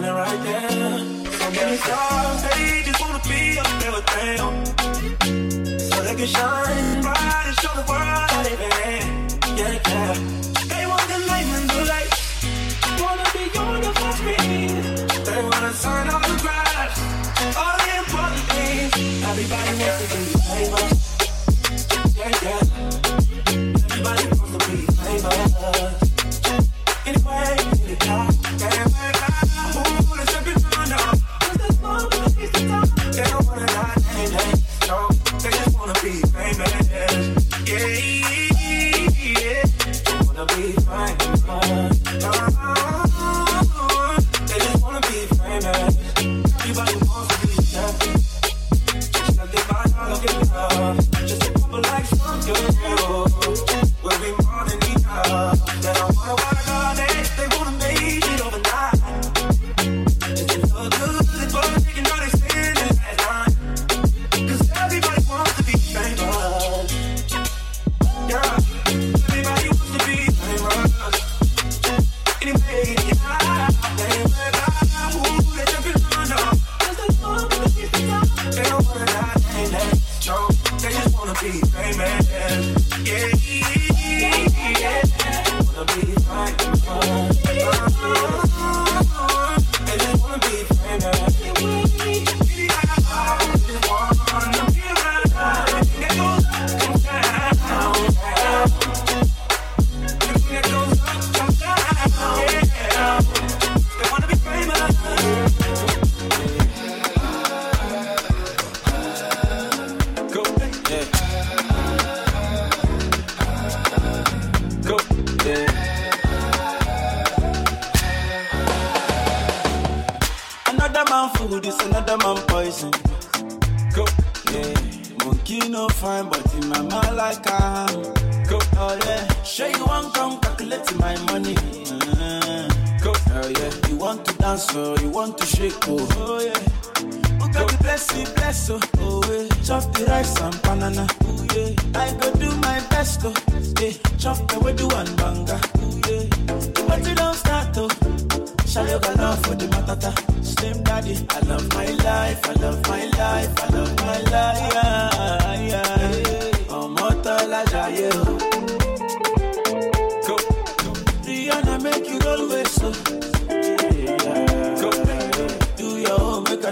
standing 0.00 0.14
right 0.14 0.42
there. 0.44 0.98
So 1.38 1.50
many 1.50 1.76
stars, 1.76 2.42
they 2.42 2.82
just 2.84 3.00
wanna 3.00 3.20
be 3.28 3.58
up 3.58 3.70
there 3.80 3.92
with 3.92 4.06
them. 4.16 4.64
So 5.78 6.02
they 6.02 6.14
can 6.14 6.26
shine 6.26 7.02
bright 7.02 7.44
and 7.46 7.56
show 7.60 7.74
the 7.80 7.84
world 7.90 8.30
how 8.30 8.42
they 8.42 8.56
been. 8.62 9.06
Yeah, 9.58 9.78
yeah. 9.88 10.14
They 10.72 10.86
want 10.86 11.06
the 11.12 11.18
light 11.30 11.48
and 11.56 11.68
the 11.70 11.80
light. 11.92 12.12
Wanna 13.02 13.26
be 13.34 13.44
on 13.58 13.80
the 13.86 13.92
first 14.00 14.20
They 15.26 15.42
wanna 15.50 15.72
sign 15.74 16.08
on 16.08 16.22
the 16.22 16.36
grind. 16.44 16.92
All 17.62 17.76
the 17.84 17.90
important 18.02 18.44
things. 18.52 18.92
Everybody 19.30 19.72
wants 19.80 20.12
to 20.12 20.24
do. 20.24 20.29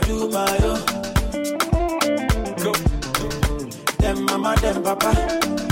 Dubai, 0.08 0.58
oh. 0.64 0.80
Go. 2.62 2.72
Them 3.98 4.24
mama, 4.24 4.56
them 4.56 4.82
papa, 4.82 5.12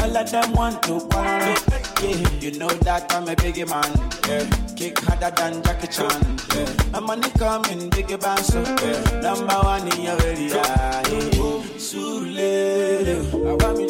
all 0.03 0.17
of 0.17 0.31
them 0.31 0.53
want 0.53 0.83
to 0.83 1.01
party. 1.09 1.55
Yeah, 2.03 2.41
you 2.41 2.51
know 2.59 2.69
that 2.69 3.13
I'm 3.15 3.29
a 3.29 3.35
big 3.35 3.67
man. 3.67 3.91
Yeah, 4.29 4.45
kick 4.77 4.99
harder 5.01 5.31
than 5.35 5.63
Jackie 5.63 5.87
Chan. 5.89 6.21
Yeah, 6.55 6.71
my 6.93 7.01
money 7.01 7.31
coming, 7.39 7.89
biggie 7.89 8.21
bounce. 8.21 8.53
Yeah, 8.55 9.21
number 9.23 9.55
one 9.55 9.89
in 9.93 10.03
your 10.03 10.21
area. 10.23 10.55
Yeah. 10.55 11.03
Sule, 11.81 12.37
I 13.33 13.65
want 13.65 13.79
me 13.79 13.86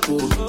pour 0.00 0.41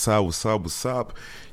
ça 0.00 0.22
ou 0.22 0.32
ça 0.32 0.56
ou 0.56 0.68
ça, 0.68 1.06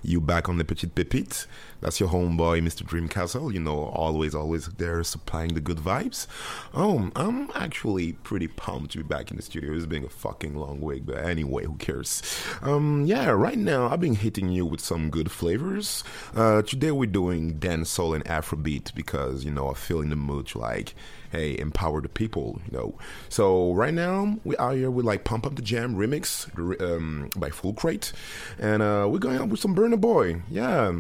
you 0.06 0.22
back 0.22 0.48
on 0.50 0.54
les 0.54 0.64
petites 0.64 0.94
pépites. 0.94 1.48
That's 1.82 2.00
your 2.00 2.10
homeboy, 2.10 2.62
Mr. 2.62 2.84
Dreamcastle. 2.84 3.54
You 3.54 3.60
know, 3.60 3.86
always, 3.86 4.34
always 4.34 4.68
there 4.68 5.04
supplying 5.04 5.54
the 5.54 5.60
good 5.60 5.78
vibes. 5.78 6.28
Um, 6.74 7.12
I'm 7.16 7.50
actually 7.56 8.14
pretty 8.14 8.48
pumped 8.48 8.92
to 8.92 9.00
be 9.00 9.04
back 9.04 9.32
in 9.32 9.38
the 9.38 9.44
studio. 9.44 9.74
It's 9.74 9.86
been 9.86 10.06
a 10.06 10.10
fucking 10.10 10.56
long 10.56 10.82
week, 10.82 11.06
but 11.06 11.18
anyway, 11.18 11.66
who 11.66 11.76
cares? 11.76 12.24
Um, 12.62 13.06
yeah, 13.06 13.30
right 13.30 13.58
now 13.58 13.90
I've 13.90 14.02
been 14.02 14.16
hitting 14.16 14.50
you 14.50 14.66
with 14.66 14.82
some 14.82 15.10
good 15.10 15.32
flavors. 15.32 16.04
Uh, 16.36 16.62
today 16.62 16.92
we're 16.92 17.06
doing 17.06 17.60
dancehall 17.60 18.16
and 18.16 18.26
Afrobeat 18.26 18.94
because 18.96 19.46
you 19.46 19.52
know 19.52 19.70
I 19.70 19.74
feel 19.74 20.02
in 20.02 20.10
the 20.10 20.16
mood 20.16 20.48
to 20.48 20.60
like 20.60 20.96
hey, 21.32 21.58
empower 21.58 22.02
the 22.02 22.10
people, 22.10 22.62
you 22.66 22.78
know. 22.78 22.98
So 23.30 23.74
right 23.74 23.94
now 23.94 24.38
we 24.44 24.56
are 24.58 24.74
here 24.74 24.92
with 24.92 25.06
like 25.06 25.24
Pump 25.24 25.46
Up 25.46 25.56
the 25.56 25.62
Jam 25.62 25.96
remix 25.96 26.48
um, 26.82 27.30
by 27.36 27.50
Full 27.50 27.74
Crate, 27.74 28.14
and 28.60 28.82
uh, 28.82 29.08
we're 29.10 29.20
going 29.20 29.38
out 29.38 29.50
with 29.50 29.60
some 29.60 29.76
Burna 29.76 30.00
Boy, 30.00 30.42
yeah. 30.50 30.94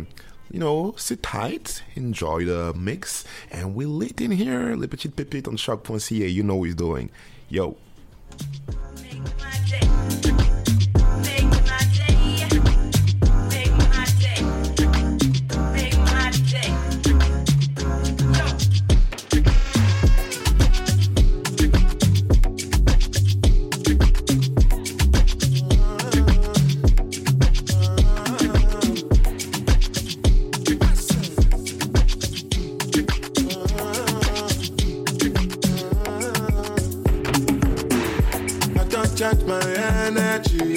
You 0.49 0.59
know, 0.59 0.93
sit 0.97 1.21
tight, 1.23 1.83
enjoy 1.95 2.45
the 2.45 2.73
mix, 2.73 3.25
and 3.51 3.75
we 3.75 3.85
lit 3.85 4.21
in 4.21 4.31
here. 4.31 4.75
Le 4.75 4.87
Petit 4.87 5.09
Pépite 5.09 5.47
on 5.47 5.57
CHOQ.ca. 5.57 6.27
You 6.27 6.43
know 6.43 6.55
what 6.55 6.65
he's 6.65 6.75
doing. 6.75 7.09
Yo. 7.49 7.77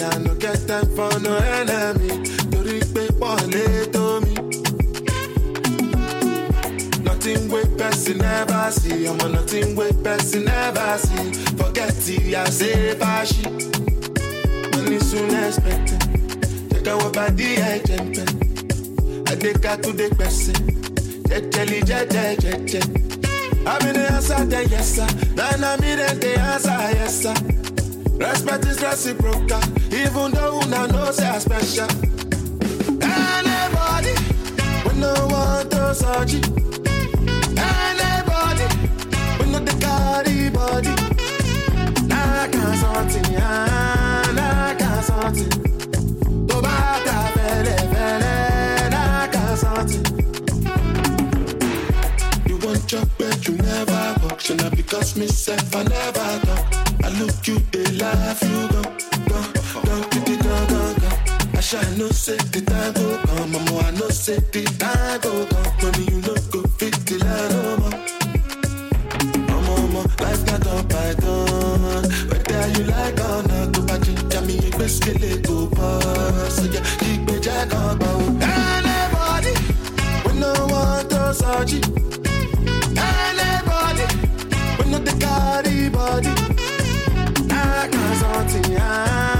I 0.02 0.18
no 0.18 0.34
get 0.34 0.66
time 0.66 0.86
for 0.96 1.10
no 1.20 1.36
enemy. 1.36 2.10
Torí 2.50 2.80
pé 2.94 3.02
pọ̀lẹ́ 3.20 3.92
tó 3.94 4.20
mi. 4.24 4.34
Nothing 7.04 7.48
wey 7.52 7.64
person 7.78 8.18
never 8.18 8.70
see. 8.72 9.06
Ọmọ 9.10 9.26
nothing 9.32 9.76
wey 9.76 9.92
person 10.04 10.44
never 10.44 10.98
see. 11.04 11.32
Forget 11.58 12.08
it, 12.08 12.34
I 12.34 12.50
say 12.50 12.94
fashi. 13.00 13.44
Money 14.74 14.98
soon 15.08 15.30
expected. 15.44 16.00
Jẹ́ 16.70 16.80
káwọ́ 16.86 17.08
bá 17.16 17.24
dí 17.38 17.48
ẹ̀jẹ̀ 17.72 18.00
ń 18.02 18.06
pẹ́. 18.14 18.26
Adéka 19.32 19.72
tún 19.82 19.94
dé 19.98 20.06
pẹ̀sẹ̀. 20.18 20.56
Jẹ́jẹ́lì 21.28 21.78
jẹ́jẹ́ 21.88 22.28
jẹ́jẹ́. 22.42 22.84
Àmì 23.72 23.90
ni 23.96 24.02
answer 24.16 24.42
the 24.50 24.60
yes 24.72 24.88
sir. 24.94 25.08
Nana 25.36 25.70
mi 25.80 25.90
dem 26.00 26.16
dey 26.22 26.36
answer 26.52 26.80
yes 26.98 27.14
sir. 27.22 27.34
Respect 28.20 28.64
is 28.70 28.78
reciprocal, 28.82 29.62
even 29.92 30.30
though 30.32 30.60
una 30.60 30.86
know 30.88 31.10
say 31.10 31.28
I 31.28 31.38
special. 31.38 31.88
Anybody, 33.02 34.14
we 34.86 34.92
no 35.00 35.12
want 35.32 35.70
to 35.70 35.94
search. 35.94 36.34
Anybody, 37.56 38.66
we 39.38 39.44
no 39.52 39.58
the 39.58 39.74
carry 39.80 40.50
body. 40.50 40.94
Nah, 42.06 42.46
can't 42.48 42.78
something, 42.78 43.36
ah, 43.38 44.32
nah, 44.34 44.74
can't 44.78 45.04
something. 45.04 45.50
Nah, 48.90 49.26
can't. 49.28 49.92
You 52.48 52.56
want 52.58 52.92
you 53.48 53.56
never 53.56 54.00
now 54.56 54.70
because 54.70 55.16
me 55.16 55.26
self, 55.26 55.74
I 55.74 55.82
never 55.84 56.40
talk. 56.46 56.74
I 57.04 57.08
look 57.20 57.46
you, 57.46 57.58
they 57.72 57.84
laugh, 57.98 58.42
you 58.42 58.68
go, 58.68 58.82
I 59.92 61.62
shall 61.62 61.90
no 61.98 62.08
say 62.08 62.36
the 62.36 62.60
time 62.62 62.94
come, 62.94 63.52
mama, 63.52 63.78
I 63.80 63.90
know 63.90 64.08
say 64.08 64.36
the 64.38 64.62
go. 65.20 65.46
Money 65.82 66.04
you 66.10 66.20
no 66.22 66.34
go 66.50 66.62
fit 66.78 66.94
the 67.06 67.18
line, 67.18 67.50
no. 67.52 67.90
Mama, 69.46 69.74
mama, 69.92 70.02
life 70.22 70.42
not 70.46 70.88
by 70.88 71.12
done. 71.20 72.04
Whether 72.30 72.68
you 72.78 72.84
like 72.84 73.20
or 73.20 73.42
not, 73.42 73.72
go 73.72 73.84
back 73.84 74.00
to 74.00 74.40
me, 74.42 74.54
you 74.58 74.70
best 74.78 75.06
it, 75.06 75.46
go 75.46 75.68
pass. 75.68 76.56
So 76.56 76.64
yeah, 76.64 76.82
keep 77.00 77.20
me 77.28 77.40
jack 77.40 77.74
on, 77.74 78.00
Anybody, 78.40 79.52
we 80.24 80.32
no 80.40 80.52
want 80.70 81.12
it. 81.74 81.84
Anybody, 82.96 84.06
we 84.78 84.90
no 84.90 84.98
the 84.98 85.90
body. 85.92 86.32
I 87.50 87.88
can't 87.92 88.16
something, 88.18 88.76
I 88.76 89.06
can't 89.06 89.39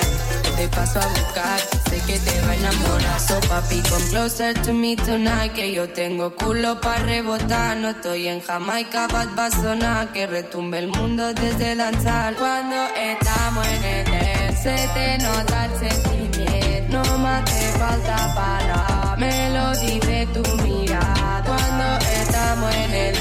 Te 0.61 0.67
paso 0.67 0.99
a 0.99 1.07
buscar, 1.07 1.59
sé 1.89 1.99
que 2.05 2.19
te 2.19 2.39
va 2.41 2.51
a 2.51 2.55
enamorar. 2.55 3.19
So 3.19 3.39
papi, 3.49 3.81
come 3.89 4.05
closer 4.11 4.53
to 4.61 4.71
me 4.71 4.95
tonight. 4.95 5.53
Que 5.53 5.73
yo 5.73 5.89
tengo 5.89 6.35
culo 6.35 6.79
para 6.79 6.99
rebotar. 6.99 7.77
No 7.77 7.89
estoy 7.89 8.27
en 8.27 8.41
Jamaica, 8.41 9.07
bad 9.07 9.29
va 9.35 9.47
a 9.47 9.49
sonar. 9.49 10.13
Que 10.13 10.27
retumbe 10.27 10.77
el 10.77 10.89
mundo 10.89 11.33
desde 11.33 11.73
lanzar. 11.73 12.35
Cuando 12.35 12.75
estamos 12.95 13.65
en 13.69 14.13
el 14.13 14.55
se 14.55 14.75
te 14.93 15.17
nota 15.17 15.65
el 15.65 15.79
sentimiento. 15.79 17.03
No 17.03 17.17
más 17.17 17.43
te 17.45 17.79
falta 17.79 18.17
para 18.35 19.15
me 19.17 19.49
lo 19.49 19.71
dice 19.79 20.27
tu 20.31 20.43
mirada. 20.61 21.43
Cuando 21.43 22.05
estamos 22.05 22.75
en 22.75 22.93
el 22.93 23.15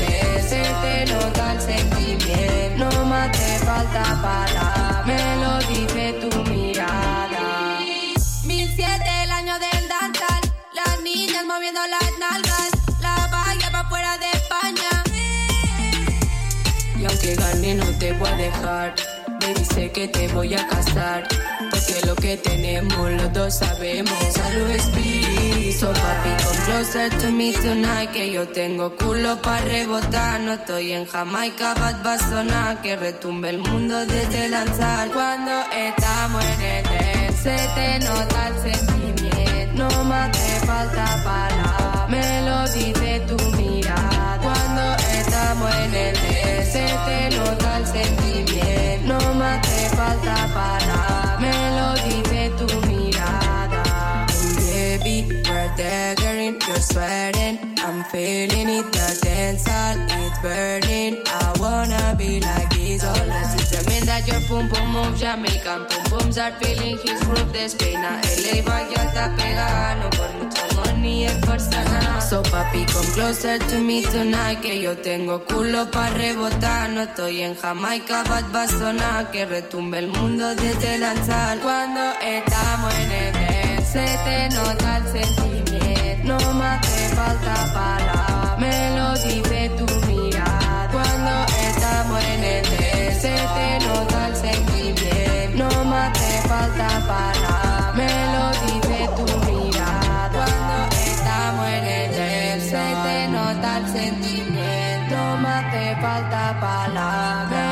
se 0.46 0.62
te 0.82 1.06
nota 1.10 1.52
el 1.54 1.60
sentimiento. 1.62 2.84
No 2.84 3.06
más 3.06 3.32
te 3.32 3.58
falta 3.64 4.02
para 4.20 5.04
me 5.06 5.36
lo 5.42 5.58
dice 5.60 6.12
tu 6.20 6.26
mirada. 6.26 6.49
1007 8.80 9.24
el 9.24 9.30
año 9.30 9.58
del 9.58 9.88
danzal, 9.88 10.40
las 10.72 11.02
niñas 11.02 11.44
moviendo 11.44 11.80
las 11.86 12.18
nalgas, 12.18 12.70
la 13.02 13.28
valla 13.30 13.70
pa' 13.70 13.88
fuera 13.90 14.16
de 14.16 14.30
España. 14.30 15.04
Y 16.98 17.04
aunque 17.04 17.34
gane 17.34 17.74
no 17.74 17.84
te 17.98 18.12
voy 18.14 18.28
a 18.28 18.36
dejar, 18.36 18.94
me 19.40 19.52
dice 19.52 19.92
que 19.92 20.08
te 20.08 20.28
voy 20.28 20.54
a 20.54 20.66
casar. 20.66 21.28
Porque 21.70 22.06
lo 22.06 22.14
que 22.16 22.38
tenemos 22.38 23.10
los 23.10 23.30
dos 23.34 23.58
sabemos. 23.58 24.14
Salud 24.32 24.70
Speedy, 24.78 25.72
so 25.72 25.92
papi, 25.92 26.39
Que 28.12 28.32
yo 28.32 28.48
tengo 28.48 28.96
culo 28.96 29.36
para 29.42 29.60
rebotar. 29.60 30.40
No 30.40 30.54
estoy 30.54 30.92
en 30.92 31.04
Jamaica, 31.04 31.74
bad 31.74 31.96
va. 32.04 32.80
Que 32.80 32.96
retumbe 32.96 33.50
el 33.50 33.58
mundo 33.58 34.06
desde 34.06 34.48
lanzar. 34.48 35.10
Cuando 35.10 35.52
estamos 35.70 36.42
en 36.42 36.60
el 36.62 36.86
air, 36.86 37.32
se 37.34 37.56
te 37.74 37.98
nota 37.98 38.48
el 38.48 38.72
sentimiento. 38.72 39.74
No 39.74 40.04
más 40.04 40.32
te 40.32 40.66
falta 40.66 41.04
para 41.22 42.06
me 42.08 42.42
lo 42.48 42.66
dice 42.72 43.20
tu 43.28 43.36
mirada. 43.56 44.38
Cuando 44.40 44.96
estamos 45.18 45.74
en 45.84 45.94
el 45.94 46.16
air, 46.16 46.64
se 46.64 46.86
te 47.06 47.36
nota 47.36 47.76
el 47.76 47.86
sentimiento. 47.86 49.06
No 49.06 49.34
más 49.34 49.60
te 49.60 49.96
falta 49.96 50.34
para 50.54 51.36
me 51.40 51.54
lo 51.78 51.94
dice 52.08 52.50
tu 52.58 52.86
mirada. 52.86 54.26
Baby, 54.72 55.42
girl, 55.44 56.19
dagger 56.50 56.66
in 56.66 56.68
your 56.68 56.80
sweating. 56.80 57.58
I'm 57.78 58.04
feeling 58.04 58.68
it, 58.68 58.92
the 58.92 59.20
dance 59.22 59.66
hall, 59.66 59.96
it's 59.98 60.38
burning. 60.40 61.22
I 61.26 61.52
wanna 61.58 62.14
be 62.16 62.40
like 62.40 62.70
this 62.70 63.04
all 63.04 63.26
Las 63.26 63.70
tell 63.70 63.84
that 64.06 64.26
your 64.26 64.40
pum 64.48 64.68
pum 64.68 64.92
move 64.92 65.18
Jamaican 65.18 65.86
pum 65.86 66.04
pums 66.10 66.38
are 66.38 66.52
feeling 66.52 66.98
his 66.98 67.20
groove 67.24 67.52
Despena, 67.52 68.20
LA 68.42 68.62
vaya 68.62 69.04
está 69.04 69.34
pegada 69.36 69.96
No 69.96 70.10
por 70.10 70.30
mucho 70.38 70.62
money 70.76 71.24
es 71.24 71.68
nada 71.68 72.20
So 72.20 72.42
papi 72.42 72.84
come 72.92 73.12
closer 73.14 73.58
to 73.58 73.78
me 73.78 74.02
tonight 74.02 74.60
Que 74.60 74.80
yo 74.80 74.96
tengo 74.96 75.44
culo 75.44 75.90
pa' 75.90 76.10
rebotar 76.10 76.90
No 76.90 77.02
estoy 77.02 77.42
en 77.42 77.54
Jamaica, 77.54 78.24
bad 78.24 78.44
va 78.54 79.30
Que 79.30 79.46
retumbe 79.46 79.98
el 79.98 80.08
mundo 80.08 80.54
desde 80.54 80.98
lanzar 80.98 81.58
Cuando 81.60 82.00
estamos 82.20 82.94
en 82.94 83.12
el 83.12 83.40
se 83.92 84.06
te 84.24 84.48
nota 84.54 85.02
el. 85.14 85.69
No 86.30 86.54
me 86.54 86.64
hace 86.64 87.08
falta 87.16 87.54
palabras, 87.74 88.58
me 88.60 88.96
lo 88.96 89.14
dice 89.14 89.68
tu 89.76 89.86
mirada. 90.06 90.88
Cuando 90.92 91.32
estamos 91.68 92.24
en 92.24 92.44
el 92.44 92.64
se 93.22 93.34
te 93.56 93.68
nota 93.84 94.28
el 94.28 94.36
sentimiento. 94.36 95.64
No 95.64 95.84
me 95.86 95.96
hace 95.96 96.48
falta 96.48 96.88
palabras, 97.14 97.94
me 97.96 98.12
lo 98.34 98.44
dice 98.64 98.98
tu 99.16 99.26
mirada. 99.50 100.30
Cuando 100.36 100.76
estamos 101.04 101.66
en 101.66 101.84
el 101.98 102.60
se 102.60 102.86
te 103.04 103.28
nota 103.28 103.78
el 103.78 103.86
sentimiento. 103.88 105.16
No 105.16 105.36
me 105.38 105.48
hace 105.48 105.96
falta 106.00 106.42
palabras, 106.60 107.69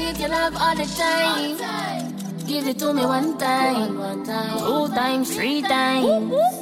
need 0.00 0.18
your 0.18 0.30
love 0.30 0.56
all 0.56 0.74
the 0.74 0.88
time. 0.96 1.56
Give 2.46 2.66
it 2.66 2.78
to 2.80 2.92
me 2.92 3.04
one 3.04 3.36
time, 3.38 3.94
two 4.58 4.88
times, 4.94 5.34
three 5.34 5.62
times. 5.62 6.59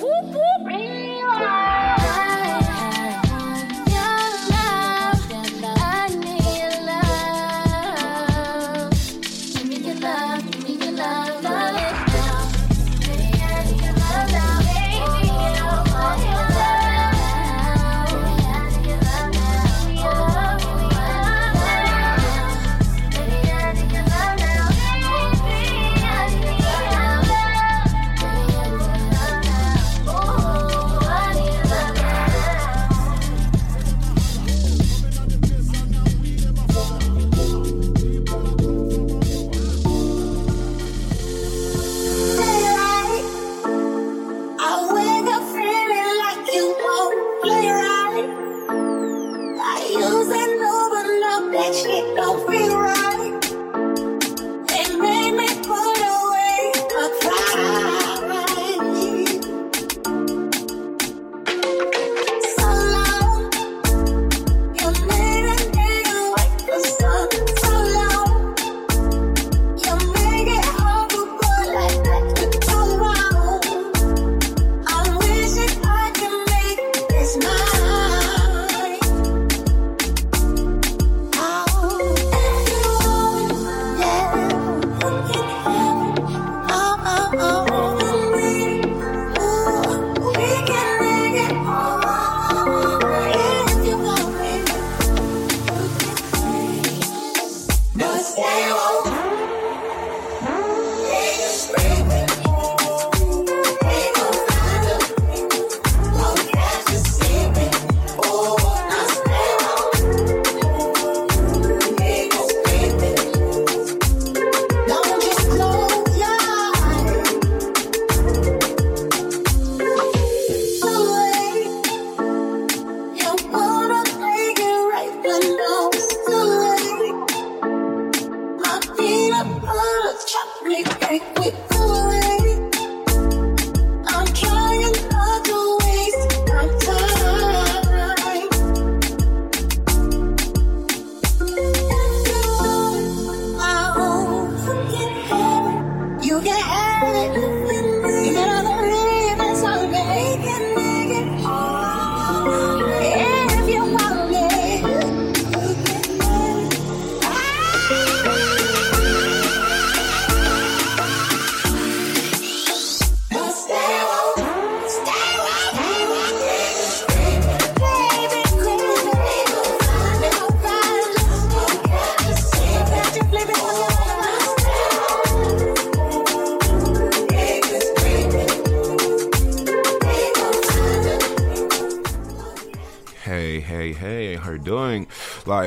you 146.39 146.45
get 146.45 147.37
it. 147.37 147.58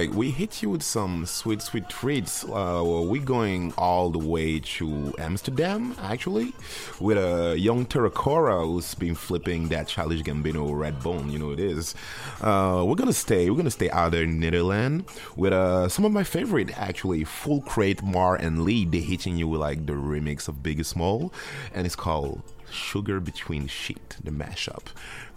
we 0.10 0.32
hit 0.32 0.62
you 0.62 0.70
with 0.70 0.84
some 0.84 1.26
sweet, 1.26 1.62
sweet 1.62 1.88
treats. 1.90 2.44
Uh, 2.44 2.82
we're 2.84 3.24
going 3.24 3.74
all 3.78 4.10
the 4.10 4.20
way 4.20 4.60
to 4.60 5.14
Amsterdam, 5.20 5.96
actually, 6.02 6.54
with 7.00 7.18
a 7.18 7.58
young 7.58 7.86
Terracora 7.86 8.66
who's 8.66 8.96
been 8.96 9.16
flipping 9.16 9.68
that 9.70 9.88
childish 9.88 10.22
Gambino 10.22 10.78
red 10.78 11.02
bone. 11.02 11.30
You 11.30 11.40
know 11.40 11.48
what 11.48 11.60
it 11.60 11.72
is. 11.72 11.96
Uh, 12.42 12.84
we're 12.88 12.96
gonna 12.96 13.14
stay. 13.14 13.50
We're 13.50 13.58
gonna 13.58 13.70
stay 13.70 13.90
out 13.90 14.12
there 14.12 14.24
in 14.24 14.40
Netherlands 14.40 15.12
with 15.36 15.54
uh, 15.54 15.88
some 15.90 16.06
of 16.06 16.12
my 16.12 16.24
favorite, 16.24 16.78
actually, 16.78 17.24
Full 17.24 17.62
Crate, 17.62 18.02
Mar 18.02 18.36
and 18.36 18.64
Lee. 18.64 18.86
They 18.86 19.02
hitting 19.02 19.38
you 19.38 19.48
with 19.48 19.62
like 19.62 19.86
the 19.86 19.94
remix 19.94 20.48
of 20.48 20.56
Biggie 20.64 20.86
Small, 20.86 21.34
and 21.74 21.86
it's 21.86 21.96
called 21.96 22.42
Sugar 22.72 23.20
Between 23.20 23.68
Sheet, 23.68 24.18
the 24.24 24.32
mashup. 24.32 24.86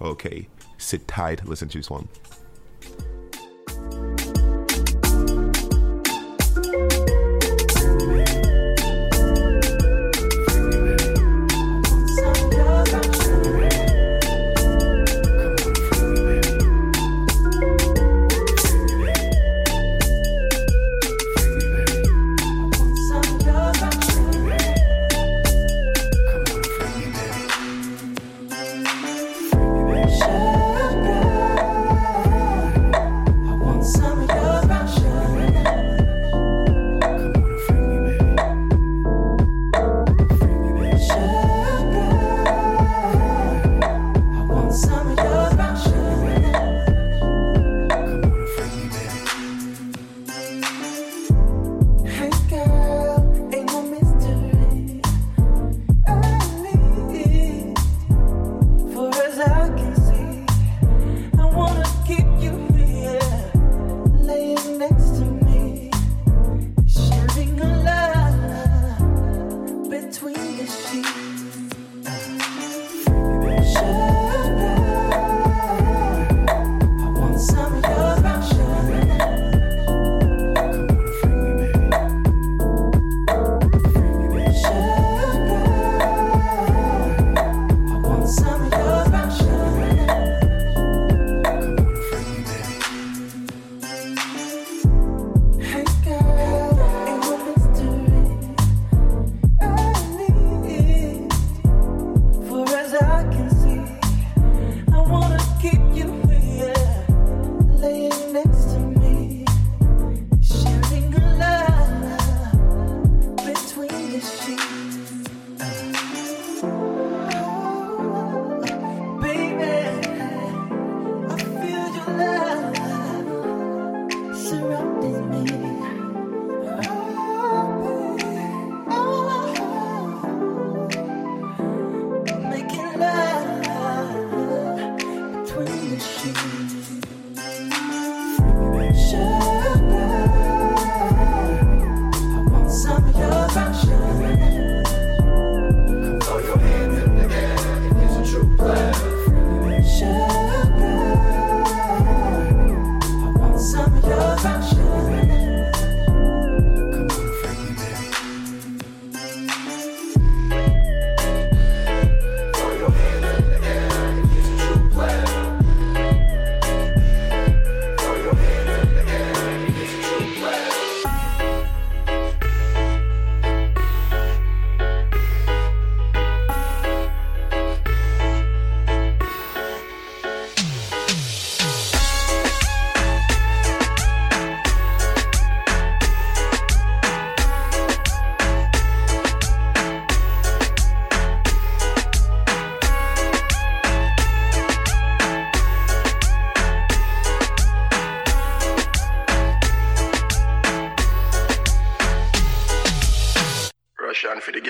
Okay, 0.01 0.49
sit 0.79 1.07
tight. 1.07 1.47
Listen 1.47 1.69
to 1.69 1.79
this 1.79 1.91
one. 1.91 2.09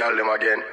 girl 0.05 0.17
them 0.17 0.29
again. 0.29 0.64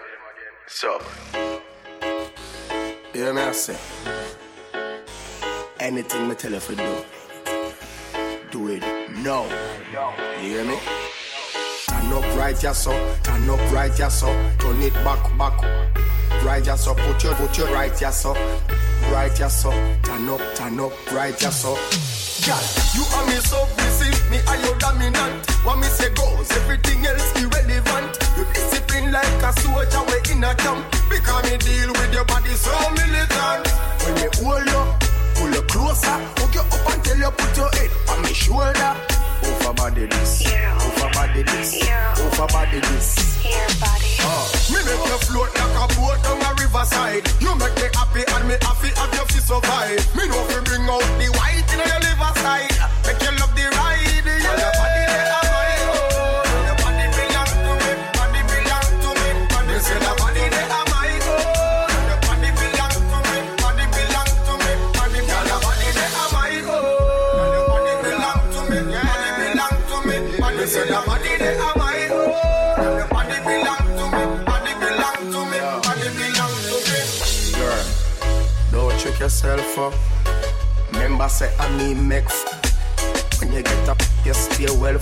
yourself 79.44 79.78
up. 79.80 80.94
Remember, 80.94 81.28
say, 81.28 81.52
I 81.60 81.78
need 81.78 81.98
make 81.98 82.26
f- 82.26 83.40
When 83.40 83.52
you 83.52 83.64
get 83.64 83.90
up, 83.90 84.00
you 84.26 84.34
stay 84.34 84.66
well. 84.78 85.00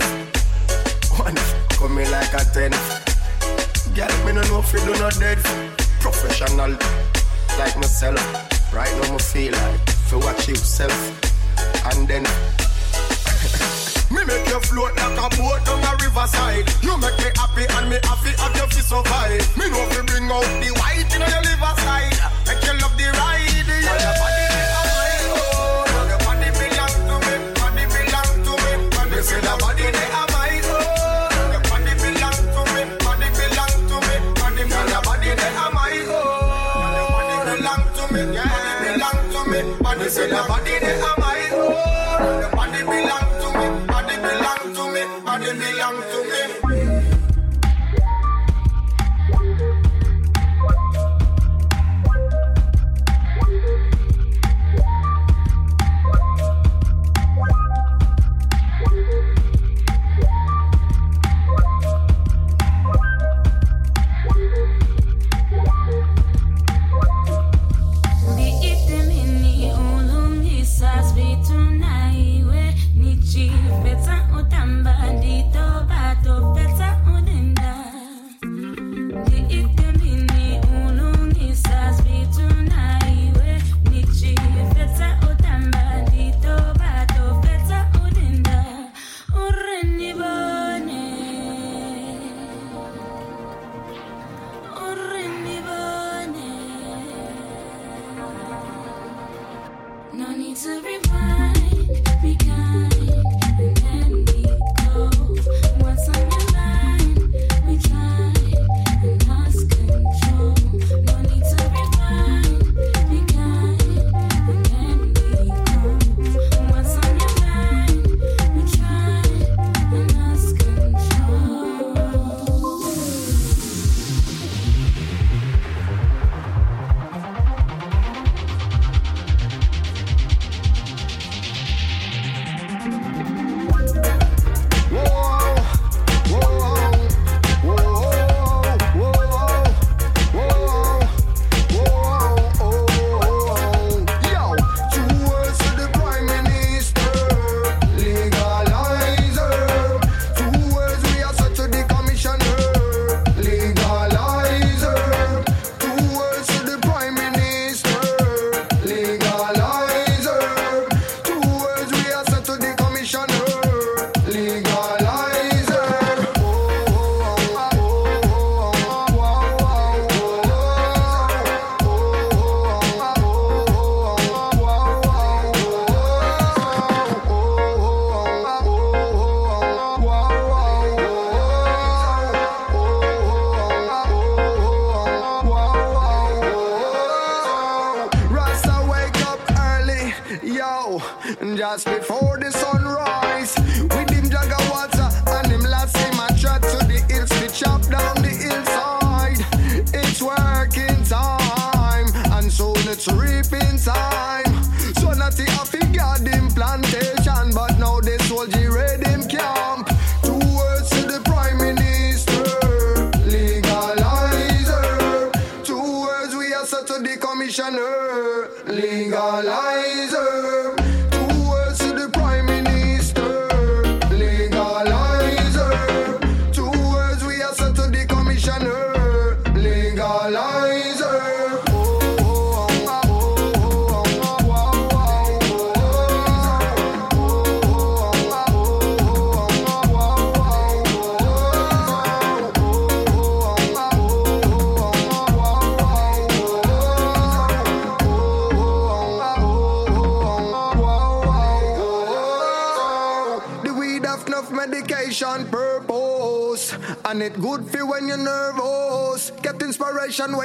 One 1.18 1.36
call 1.76 1.88
me 1.88 2.08
like 2.08 2.32
a 2.32 2.44
ten. 2.52 2.72
F- 2.72 3.94
Girl, 3.94 4.08
me 4.24 4.32
no 4.32 4.42
know 4.48 4.60
if 4.60 4.72
you 4.72 4.80
do 4.80 4.92
not 4.98 5.18
dead. 5.18 5.38
F- 5.38 6.00
Professional, 6.00 6.70
like 7.58 7.76
myself. 7.76 8.20
Right 8.72 8.90
now, 9.02 9.12
me 9.12 9.18
feel 9.18 9.52
like 9.52 9.84
to 10.08 10.18
watch 10.18 10.48
yourself. 10.48 10.96
And 11.92 12.08
then. 12.08 12.24
Me 14.10 14.24
make 14.24 14.48
you 14.48 14.58
float 14.60 14.96
like 14.96 15.18
a 15.18 15.28
boat 15.36 15.68
on 15.70 15.84
a 15.86 15.92
riverside. 16.02 16.66
You 16.82 16.96
make 16.98 17.16
me 17.18 17.30
happy 17.36 17.64
and 17.70 17.88
me 17.88 17.98
happy, 18.02 18.32
Have 18.42 18.56
you 18.56 18.66
feel 18.66 18.82
so 18.82 19.02
high? 19.06 19.38
Me 19.56 19.70
know 19.70 19.86
if 19.86 19.96
you 19.96 20.02
bring 20.02 20.24
out 20.30 20.42
the 20.58 20.70
white 20.82 21.06
in 21.14 21.20
your 21.20 21.42
liver 21.46 21.74
side. 21.80 22.19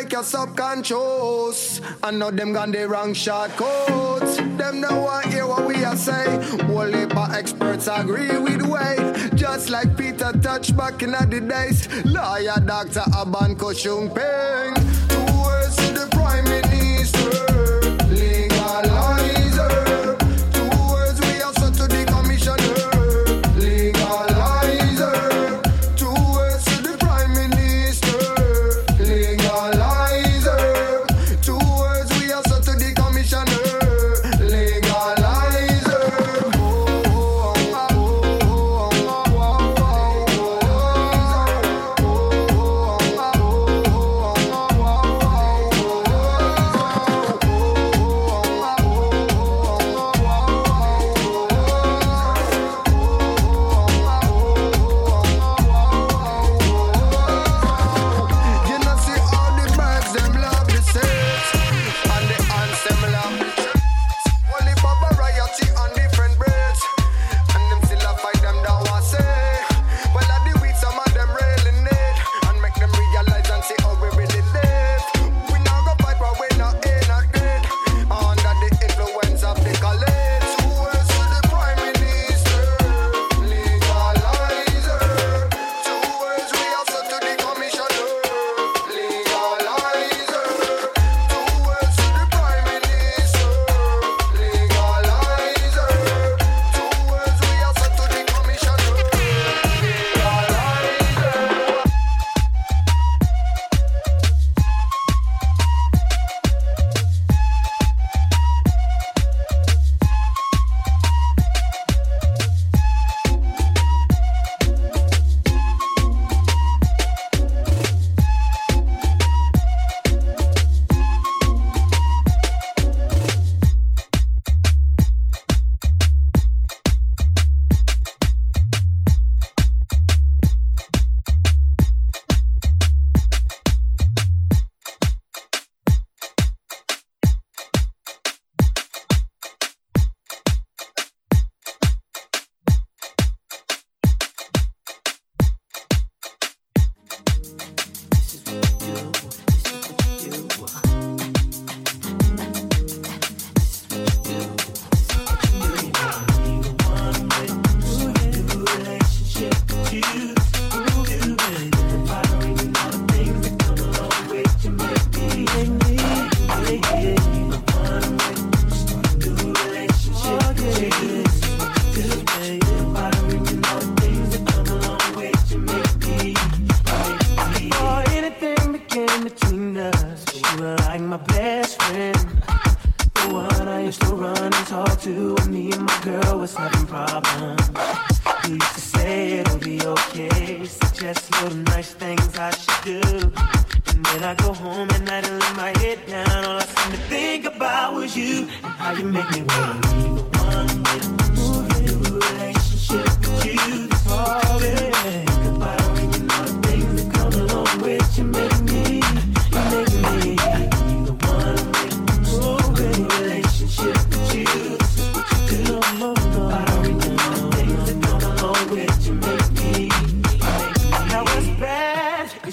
like 0.06 0.14
your 0.14 0.24
subconscious. 0.24 1.82
I 2.04 2.12
know 2.12 2.30
them 2.30 2.54
gone 2.54 2.72
the 2.72 2.88
wrong 2.88 3.14
shortcuts. 3.16 4.38
Them 4.38 4.82
know 4.82 5.02
what 5.02 5.26
hear 5.26 5.48
what 5.48 5.66
we 5.66 5.84
are 5.84 5.96
say. 5.96 6.26
Whole 6.68 6.94
heap 6.94 7.16
experts 7.16 7.88
agree 7.88 8.38
with 8.38 8.62
way. 8.62 9.30
Just 9.34 9.72
like 9.72 9.98
Peter 9.98 10.32
Tosh 10.44 10.70
back 10.70 11.02
in 11.02 11.12
the 11.12 11.42
days. 11.42 11.88
Lawyer, 12.06 12.60
doctor, 12.64 13.06
Aban 13.18 13.56
Koshung 13.56 14.14
pay. 14.14 14.45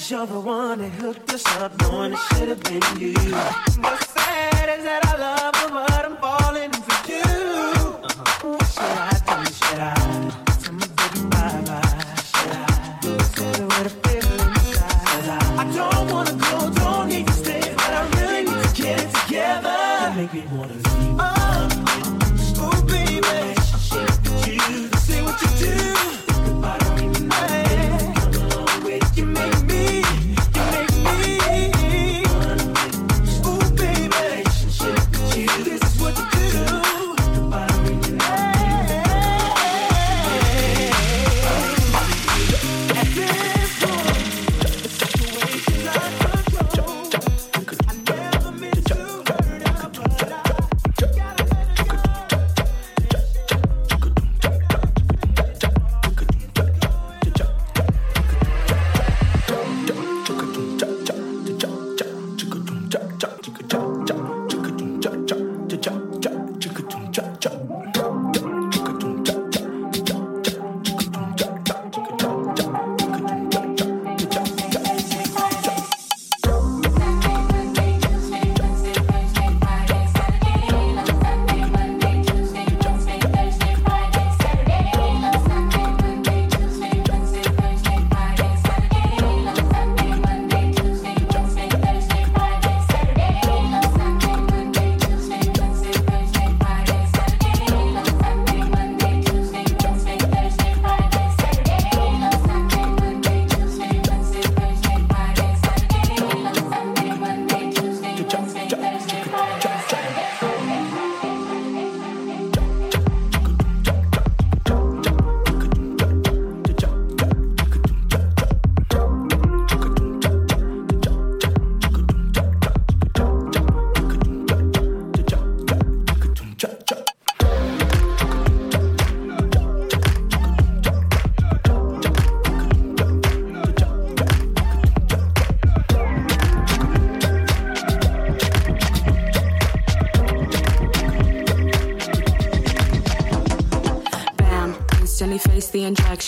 Cause 0.02 0.10
you're 0.10 0.26
the 0.26 0.40
one 0.40 0.80
that 0.80 0.90
hooked 0.90 1.32
us 1.32 1.46
up, 1.58 1.80
knowing 1.82 2.14
it 2.14 2.18
should 2.34 2.48
have 2.48 2.62
been 2.64 2.82
you. 2.98 3.14
What's 3.14 4.08
sad 4.10 4.76
is 4.76 4.84
that 4.84 5.06
I 5.06 5.16
love 5.16 5.41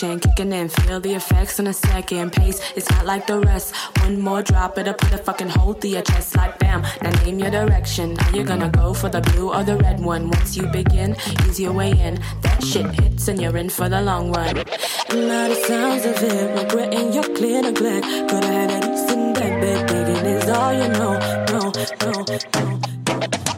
section 0.05 0.19
kicking 0.19 0.53
in. 0.53 0.69
Feel 0.69 0.99
the 0.99 1.13
effects 1.15 1.59
on 1.59 1.67
a 1.67 1.73
second 1.73 2.31
pace. 2.31 2.59
It's 2.75 2.89
not 2.91 3.05
like 3.05 3.27
the 3.27 3.39
rest. 3.39 3.75
One 3.99 4.19
more 4.19 4.41
drop, 4.41 4.77
it'll 4.77 4.93
put 4.93 5.11
a 5.13 5.17
fucking 5.17 5.49
hole 5.49 5.73
through 5.73 5.91
your 5.91 6.01
chest 6.01 6.35
like 6.35 6.59
bam. 6.59 6.81
Now 7.01 7.11
name 7.23 7.39
your 7.39 7.51
direction. 7.51 8.17
Are 8.19 8.35
you 8.35 8.43
gonna 8.43 8.69
go 8.69 8.93
for 8.93 9.09
the 9.09 9.21
blue 9.21 9.53
or 9.53 9.63
the 9.63 9.77
red 9.77 9.99
one? 9.99 10.29
Once 10.29 10.55
you 10.57 10.67
begin, 10.67 11.15
ease 11.45 11.59
your 11.59 11.73
way 11.73 11.91
in. 11.91 12.19
That 12.41 12.63
shit 12.63 12.87
hits 12.99 13.27
and 13.27 13.41
you're 13.41 13.57
in 13.57 13.69
for 13.69 13.89
the 13.89 14.01
long 14.01 14.31
run. 14.31 14.55
Now 14.55 15.47
the 15.47 15.57
sounds 15.67 16.05
of 16.05 16.21
it, 16.21 16.63
regretting 16.63 17.13
your 17.13 17.27
clear 17.35 17.61
neglect. 17.61 18.05
Could've 18.29 18.43
had 18.43 18.71
a 18.71 18.79
decent 18.87 19.35
bed, 19.35 19.61
bed 19.61 19.87
digging 19.87 20.25
is 20.25 20.49
all 20.49 20.73
you 20.73 20.87
know. 20.99 21.13
No, 21.51 21.71
no, 22.01 22.13
no. 22.13 22.77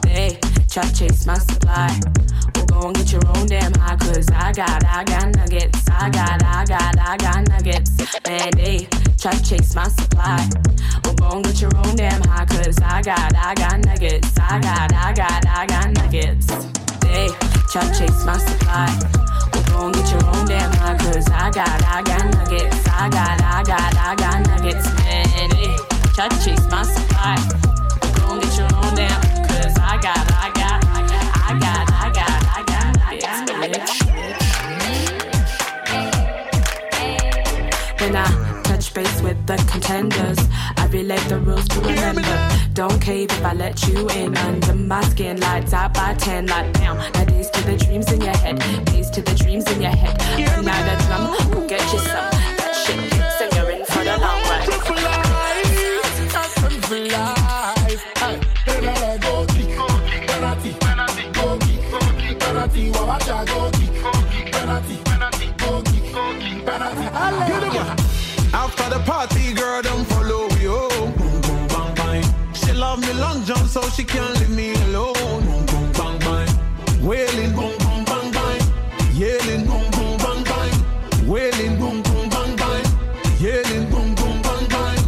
They 0.02 0.38
try 0.68 0.84
to 0.84 0.94
chase 0.94 1.26
my 1.26 1.38
supply. 1.38 2.00
And 2.86 2.94
get 2.94 3.12
your 3.12 3.26
own 3.36 3.46
damn 3.46 3.72
high, 3.74 3.96
cause 3.96 4.28
I 4.30 4.52
got, 4.52 4.84
I 4.84 5.04
got 5.04 5.34
nuggets. 5.36 5.88
I 5.90 6.08
got, 6.10 6.42
I 6.44 6.64
got, 6.64 6.98
I 6.98 7.16
got 7.16 7.48
nuggets. 7.48 7.90
Man, 8.26 8.50
they 8.56 8.86
try 9.18 9.32
to 9.32 9.42
chase 9.44 9.74
my 9.74 9.88
supply. 9.88 10.48
Well, 11.04 11.14
go 11.14 11.30
and 11.36 11.44
get 11.44 11.60
your 11.60 11.76
own 11.76 11.96
damn 11.96 12.22
high, 12.22 12.44
cause 12.46 12.78
I 12.82 13.02
got, 13.02 13.34
I 13.36 13.54
got 13.54 13.84
nuggets. 13.84 14.38
I 14.38 14.60
got, 14.60 14.92
I 14.92 15.12
got, 15.12 15.46
I 15.46 15.66
got 15.66 15.90
nuggets. 15.96 16.46
They 17.00 17.28
try 17.72 17.82
to 17.82 17.98
chase 17.98 18.24
my 18.24 18.38
supply. 18.38 18.88
Well, 19.52 19.64
go 19.70 19.86
and 19.86 19.94
get 19.94 20.10
your 20.12 20.24
own 20.26 20.46
damn 20.46 20.72
high, 20.74 20.96
cause 20.98 21.26
I 21.30 21.50
got, 21.50 21.82
I 21.84 22.02
got 22.02 22.24
nuggets. 22.32 22.86
I 22.88 23.08
got, 23.10 23.42
I 23.42 23.62
got, 23.64 23.96
I 23.96 24.14
got 24.14 24.46
nuggets. 24.46 24.86
Man, 25.02 25.50
they 25.50 25.74
try 26.14 26.28
to 26.28 26.44
chase 26.44 26.66
my 26.70 26.82
supply. 26.84 27.36
Well, 28.00 28.12
go 28.14 28.32
and 28.34 28.42
get 28.42 28.56
your 28.56 28.70
own 28.76 28.94
damn, 28.94 29.20
cause 29.48 29.76
I 29.78 29.98
got, 30.00 30.32
I 30.32 30.52
got, 30.54 30.67
the 39.48 39.56
contenders, 39.70 40.38
I 40.76 40.86
relate 40.92 41.26
the 41.28 41.38
rules 41.38 41.66
to 41.68 41.80
remember. 41.80 42.22
Don't 42.74 43.00
cave 43.00 43.30
if 43.30 43.44
I 43.44 43.54
let 43.54 43.88
you 43.88 44.06
in 44.10 44.36
under 44.36 44.74
my 44.74 45.02
skin. 45.04 45.40
Lights 45.40 45.72
out 45.72 45.94
by 45.94 46.14
10, 46.14 46.46
like 46.46 46.70
bam. 46.74 46.98
Now 46.98 47.24
days 47.24 47.48
to 47.50 47.62
the 47.64 47.76
dreams 47.78 48.12
in 48.12 48.20
your 48.20 48.36
head, 48.36 48.58
days 48.84 49.08
to 49.10 49.22
the 49.22 49.34
dreams 49.34 49.70
in 49.72 49.80
your 49.80 49.90
head. 49.90 50.18
Now 50.62 50.78
the 50.84 51.02
drum, 51.04 51.50
go 51.50 51.66
get 51.66 51.80
you 51.92 51.98
some. 51.98 52.37
Jump, 73.48 73.66
so 73.66 73.80
she 73.88 74.04
can't 74.04 74.38
leave 74.40 74.50
me 74.50 74.74
alone. 74.88 75.14
Boom, 75.14 75.64
boom, 75.64 75.92
bang, 75.92 76.18
bang. 76.18 76.48
Wailing, 77.02 77.52
boom, 77.56 77.72
boom, 77.78 78.04
bang, 78.04 78.30
bang. 78.30 78.60
Yelling, 79.14 79.64
boom, 79.64 79.90
boom, 79.90 80.18
bang, 80.18 80.44
bang. 80.44 81.26
Wailing, 81.26 81.78
boom, 81.78 82.02
boom, 82.02 82.28
bang, 82.28 82.54
bang. 82.56 82.84
Yelling, 83.40 83.88
boom, 83.88 84.14
boom, 84.16 84.42
bang, 84.42 84.66
bang. 84.68 84.98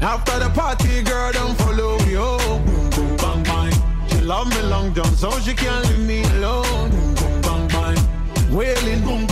After 0.00 0.38
the 0.38 0.48
party, 0.50 1.02
girl, 1.02 1.32
don't 1.32 1.58
follow 1.58 1.98
me 2.06 2.12
home. 2.12 2.64
Boom, 2.66 2.90
boom, 2.90 3.16
bang, 3.16 3.42
bang. 3.42 3.72
She 4.08 4.20
love 4.20 4.48
me 4.54 4.62
long 4.62 4.94
jump, 4.94 5.14
so 5.16 5.30
she 5.40 5.52
can't 5.54 5.84
leave 5.88 6.06
me 6.06 6.22
alone. 6.36 6.90
Boom, 6.90 7.14
boom, 7.16 7.42
bang, 7.42 7.68
bang. 7.74 8.56
Wailing, 8.56 9.00
boom, 9.02 9.26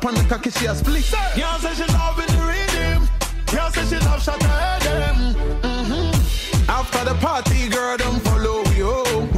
bad, 0.00 0.14
pan 0.14 0.14
the 0.14 0.28
cocky, 0.28 0.50
she 0.50 0.66
a 0.66 0.74
split. 0.74 1.10
Girl 1.36 1.58
say 1.58 1.74
she 1.74 1.92
love 1.92 2.18
in 2.18 2.26
the 2.26 2.44
rhythm. 2.44 3.08
Girl 3.46 3.70
say 3.70 3.84
she 3.86 4.04
love 4.04 4.22
shot 4.22 4.42
her 4.42 4.80
them. 4.80 5.34
Mm-hmm. 5.62 6.70
After 6.70 7.04
the 7.04 7.14
party, 7.14 7.68
girl, 7.68 7.96
them 7.96 8.20
follow 8.20 8.62
we 8.70 8.80
home. 8.80 9.28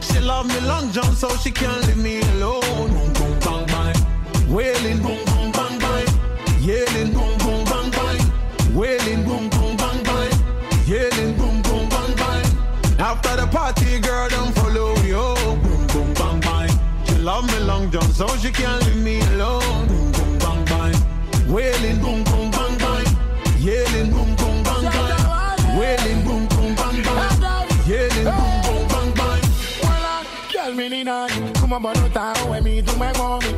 She 0.00 0.20
love 0.20 0.46
me 0.46 0.60
long 0.66 0.90
jump, 0.92 1.16
so 1.16 1.28
she 1.36 1.50
can't 1.50 1.86
leave 1.86 1.96
me 1.96 2.19
jump, 18.00 18.14
so 18.14 18.26
she 18.38 18.50
can't 18.50 18.84
leave 18.86 18.96
me 18.96 19.20
alone. 19.32 19.86
Boom, 19.88 20.12
boom, 20.12 20.38
bang, 20.38 20.64
bang. 20.64 21.52
Wailing, 21.52 22.00
boom, 22.00 22.24
boom, 22.24 22.50
bang, 22.50 22.78
bang. 22.78 23.06
Yelling, 23.58 24.10
boom, 24.10 24.34
boom, 24.36 24.62
bang, 24.62 24.84
bang. 24.84 25.10
Eh? 25.10 25.78
Wailing, 25.78 26.24
boom, 26.24 26.46
boom, 26.48 26.74
bang, 26.74 27.02
bang. 27.02 27.68
Yelling, 27.86 28.24
boom, 28.24 28.54
boom, 28.64 28.88
bang, 28.88 29.10
bang. 29.14 29.42
Uh, 29.82 30.24
girl, 30.52 30.74
me 30.74 30.88
need 30.88 31.08
a 31.08 31.28
Come 31.54 31.72
on, 31.72 31.82
but 31.82 31.96
no 31.96 32.08
time 32.08 32.64
me 32.64 32.80
do 32.80 32.96
my 32.96 33.12
mommy. 33.18 33.52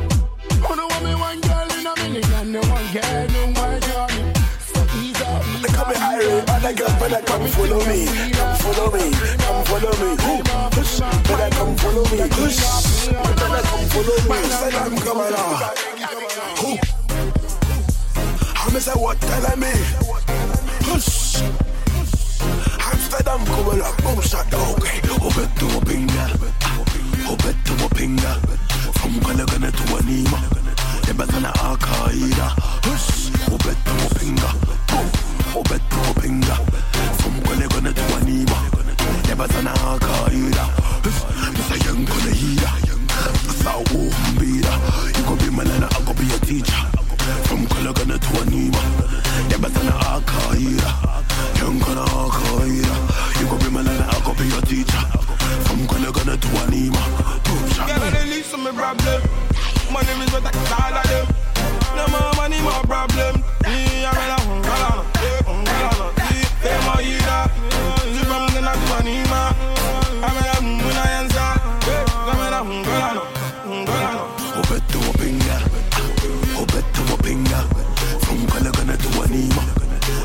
Know 0.75 0.87
what 0.87 1.03
me 1.03 1.13
one 1.13 1.39
girl 1.41 1.71
in 1.77 1.85
a 1.85 1.93
million, 1.97 2.51
the 2.51 2.59
one 2.67 2.87
girl 2.93 3.32
Better 6.63 6.77
girl, 6.77 6.97
better 6.97 7.21
come 7.25 7.45
follow 7.47 7.79
me. 7.87 8.05
Come 8.31 8.55
follow 8.55 8.89
me. 8.91 9.11
Come 9.11 9.65
follow 9.65 9.91
me. 9.99 10.15
Who? 10.23 10.43
but 11.27 11.41
I 11.41 11.49
come 11.49 11.75
follow 11.75 12.03
me. 12.03 12.17
Push. 12.29 12.63
I 12.63 13.61
come 13.67 13.85
follow 13.91 14.15
me. 14.23 14.31
I 14.31 14.47
said 14.47 14.73
I'm 14.75 14.95
coming 14.95 15.33
on. 15.43 15.59
Who? 16.63 16.77
I'm 18.55 18.79
say 18.79 18.93
what 18.93 19.19
tell 19.19 19.57
me. 19.57 19.73
Push. 20.87 21.41
Amsterdam 22.79 23.43
kommer 23.45 23.83
up, 23.83 23.99
oh, 23.99 24.15
boomshot, 24.15 24.47
okay. 24.55 25.03
Open 25.19 25.49
to 25.59 25.65
a 25.67 25.81
pinga, 25.83 26.25
open 27.29 27.55
to 27.65 27.73
a 27.73 27.89
pinga. 27.89 28.39
From 28.99 29.19
gonna 29.19 29.45
gonna 29.47 29.69
to 29.69 29.83
a 29.95 29.99
nima, 30.07 30.39
never 31.07 31.29
gonna 31.29 31.51
akaida. 31.51 32.55
Hush, 32.85 33.51
open 33.51 33.75
to 33.75 33.91
a 33.91 34.15
pinga, 34.15 34.49
boom. 34.87 35.32
Obet 35.55 35.81
to 35.89 36.01
pinga 36.21 36.55
Some 37.21 37.39
gonna 37.43 37.67
gonna 37.67 37.93
do 37.93 38.01
a 38.01 38.19
niba 38.25 38.57
Never 39.27 39.47
sana 39.47 39.73
kaida 39.99 40.65
Mr. 41.53 41.77
Young 41.85 42.05
gonna 42.05 42.31
hear 42.33 42.69
Mr. 43.45 43.73
Umbira 43.93 44.73
You 45.17 45.23
go 45.25 45.35
be 45.35 45.49
my 45.55 45.63
nana, 45.63 45.87
I 45.91 46.01
go 46.05 46.13
be 46.13 46.25
your 46.25 46.39
teacher. 46.39 46.83
From 47.47 47.65
gonna 47.65 47.93
gonna 47.93 48.17
do 48.17 48.29
a 48.39 48.43
niba 48.51 48.81
Never 49.49 49.69
sana 49.69 50.21
kaida 50.25 50.89
Young 51.59 51.79
gonna 51.79 52.05
kaida 52.05 52.95
You 53.39 53.47
go 53.47 53.57
be 53.57 53.69
my 53.69 53.81
nana, 53.83 54.07
I 54.09 54.19
go 54.25 54.33
be 54.33 54.47
your 54.47 54.61
teacher. 54.61 55.03
From 55.65 55.85
gonna 55.85 56.11
gonna 56.11 56.37
do 56.37 56.47
a 56.49 56.63
niba 56.73 57.03
Gotta 57.87 58.23
release 58.23 58.53
problem. 58.73 59.21
My 59.91 60.01
name 60.01 60.21
is 60.21 60.31
what 60.33 60.45
I 60.45 60.51
can 60.51 60.73
all 60.81 60.97
of 60.97 61.07
them. 61.07 61.25
No 61.95 62.07
more 62.07 62.33
money, 62.35 62.59
more 62.61 62.83
problems. 62.83 63.52
Tema 66.63 67.01
ira 67.01 67.47
Zipa 68.13 68.39
mdena 68.39 68.71
kumanima 68.71 69.51
Amela 70.27 70.61
muna 70.61 71.09
yanza 71.11 71.55
Kamela 72.25 72.63
mungolano 72.63 73.21
Mungolano 73.67 74.25
Ubetu 74.59 74.99
wapinga 75.07 75.61
Ubetu 76.61 77.01
wapinga 77.11 77.63
Funkala 78.25 78.71
gana 78.71 78.97
tuwanima 78.97 79.63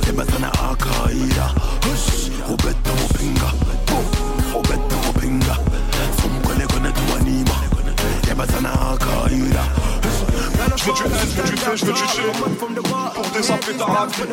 Lima 0.07 0.26
sana 0.26 0.53
akaira 0.53 1.47
Hush. 1.84 2.30
Ubetu 2.51 2.91
wapinga 3.03 3.53
veux 10.89 10.95
du 10.95 11.14
S, 11.14 11.28
je 11.30 11.43
veux 11.43 11.49
du 11.49 11.55
T, 11.55 11.76
je 11.76 11.84
veux 11.84 11.93
du 11.93 11.99
G. 11.99 12.22
Pour 13.14 13.26
désaper 13.32 13.74
ta 13.74 13.84
raterie. 13.84 14.28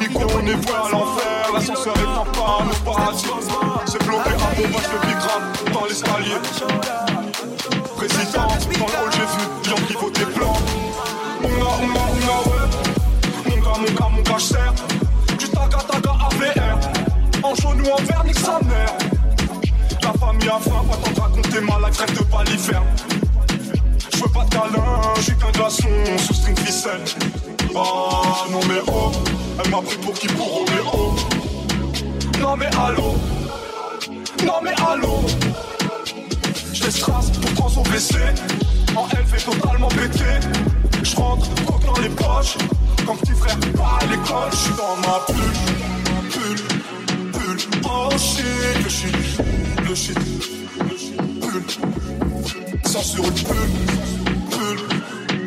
Nico, 0.00 0.20
on 0.34 0.46
est 0.46 0.54
voué 0.54 0.74
à 0.74 0.90
l'enfer. 0.90 1.52
L'ascenseur 1.54 1.94
est 1.96 2.18
en 2.18 2.24
panne 2.24 2.68
au 2.70 2.84
paradis. 2.84 3.26
C'est 3.86 4.04
bloqué 4.04 4.30
à 4.30 4.60
bombage 4.60 4.88
de 4.92 5.06
bigramme 5.06 5.72
dans 5.72 5.84
l'escalier. 5.86 6.38
Président, 7.96 8.46
dans 8.46 8.86
le 8.86 8.92
hall, 8.92 9.10
j'ai 9.12 9.20
vu 9.20 9.70
gens 9.70 9.86
qui 9.86 9.94
votaient 9.94 10.32
blanc. 10.36 10.56
Onga, 11.44 11.70
onga, 11.82 12.00
onga, 12.12 12.36
ouais. 12.48 12.66
Mon 13.46 13.56
gars, 13.56 13.78
mon 13.78 13.94
gars, 13.94 14.10
mon 14.14 14.22
gars, 14.22 14.38
je 14.38 14.44
sers. 14.44 14.74
Du 15.38 15.48
taga, 15.48 15.78
taga, 15.90 16.12
AVR. 16.30 16.78
En 17.42 17.54
jaune 17.54 17.80
ou 17.80 17.90
en 17.90 18.02
vert, 18.02 18.24
nique 18.24 18.38
sa 18.38 18.60
mère. 18.64 18.98
La 20.02 20.12
famille 20.12 20.48
a 20.48 20.58
faim, 20.58 20.84
pas 20.90 20.96
tant 20.96 21.12
de 21.12 21.20
raconter 21.20 21.60
ma 21.60 21.88
life, 21.88 21.98
rêve 21.98 22.18
de 22.18 22.24
palifère. 22.24 22.82
Je 24.18 24.24
veux 24.24 24.30
pas 24.30 24.44
de 24.46 24.50
câlin, 24.50 25.00
suis 25.20 25.36
qu'un 25.36 25.52
glaçon 25.52 25.88
sous 26.26 26.34
string 26.34 26.58
ficelle. 26.58 27.04
Ah 27.76 28.46
non 28.50 28.58
mais 28.66 28.80
oh, 28.88 29.12
elle 29.62 29.70
m'a 29.70 29.80
pris 29.80 29.96
pour 29.98 30.12
qui 30.12 30.26
pour 30.26 30.48
Roméo. 30.54 31.14
Non 32.40 32.56
mais 32.56 32.66
allô, 32.66 33.14
non 34.44 34.54
mais 34.60 34.72
allô. 34.90 35.20
Je 36.72 36.82
les 36.82 36.90
strass 36.90 37.30
pour 37.30 37.48
prendre 37.52 37.70
son 37.70 37.82
WC. 37.82 38.16
En 38.96 39.06
LV 39.06 39.44
totalement 39.44 39.86
pété. 39.86 40.24
Je 41.04 41.14
rentre, 41.14 41.46
coque 41.64 41.86
dans 41.86 42.02
les 42.02 42.08
poches. 42.08 42.58
Comme 43.06 43.18
petit 43.18 43.34
frère, 43.34 43.56
pas 43.76 43.98
à 44.00 44.06
l'école. 44.06 44.50
Je 44.50 44.56
suis 44.56 44.74
dans 44.74 44.96
ma 44.96 45.20
bulle, 45.28 45.54
bulle, 46.32 47.30
bulle. 47.30 47.60
Oh 47.84 48.10
shit, 48.18 48.82
le 48.82 48.88
shit, 48.90 49.16
le 49.88 49.94
shit. 49.94 50.18
Sans 51.48 51.68
sur 51.68 52.17
Censuré, 52.84 53.30
pull, 53.46 53.70
pull, 54.50 54.78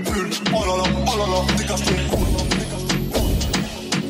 pull. 0.06 0.30
Oh 0.54 0.66
là 0.66 0.76
là, 0.78 0.84
oh 1.08 1.18
là 1.18 1.26
là, 1.28 1.40
dégage 1.58 1.84
ton 1.86 1.98
coude. 2.16 2.34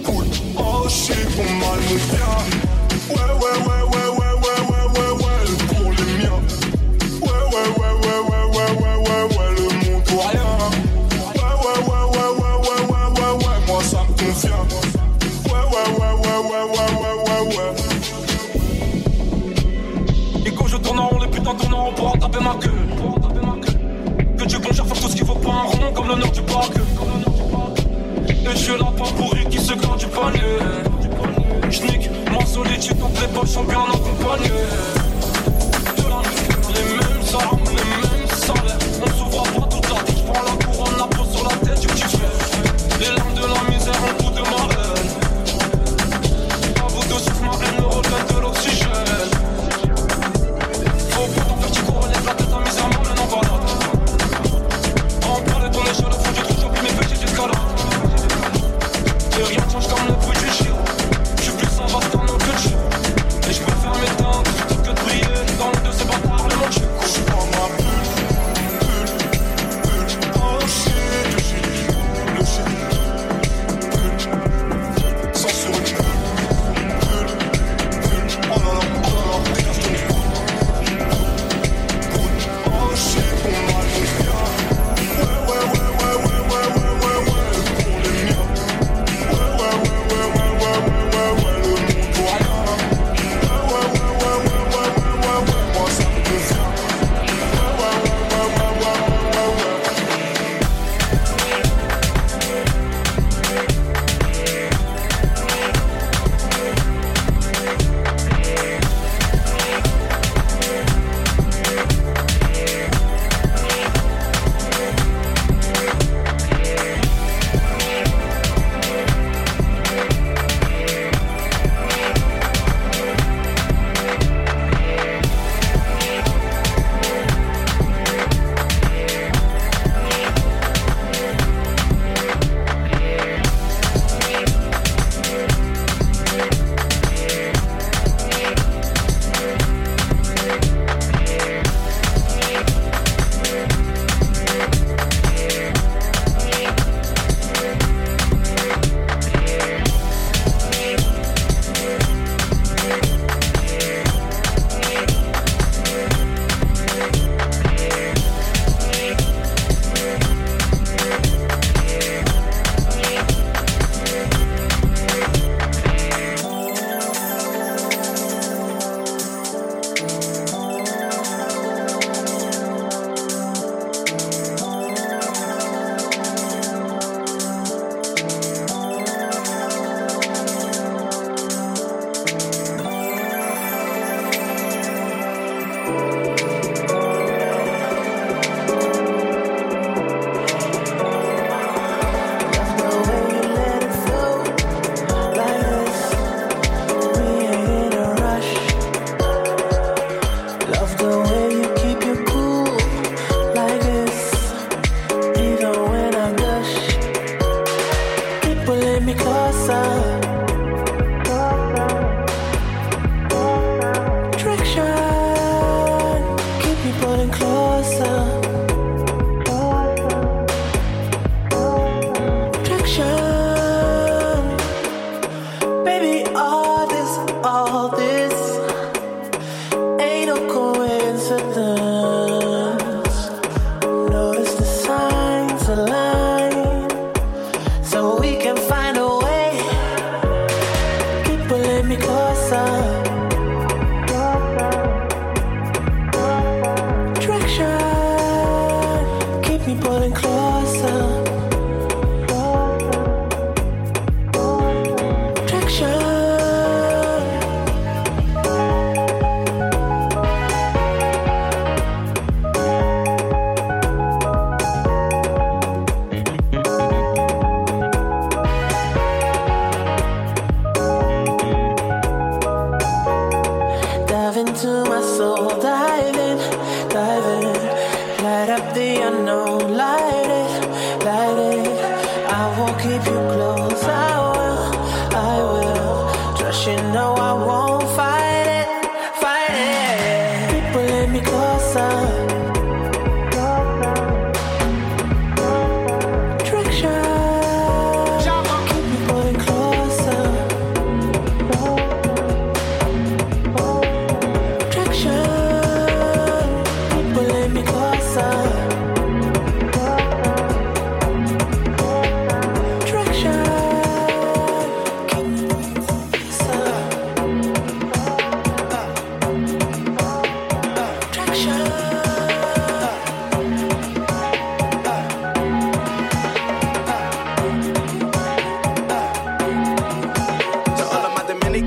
Coude. 0.04 0.34
Oh 0.58 0.88
shit, 0.90 1.38
mon 1.38 1.52
mal 1.60 1.80
me 1.80 1.98
vient. 1.98 2.71
Comme 26.02 26.10
l'honneur 26.10 26.32
du 26.32 26.42
parc. 26.42 26.74
Et 28.28 28.56
je 28.56 28.74
pas 28.74 29.12
pourri 29.18 29.46
qui 29.50 29.60
se 29.60 29.74
garde 29.74 30.00
du 30.00 30.08
panier. 30.08 30.42
J'nique 31.70 32.10
ma 32.32 32.46
solitude 32.46 32.98
dans 32.98 33.08
les 33.08 33.28
poches 33.28 33.50
sont 33.50 33.64
bien 33.64 33.80
accompagnés. 33.82 35.01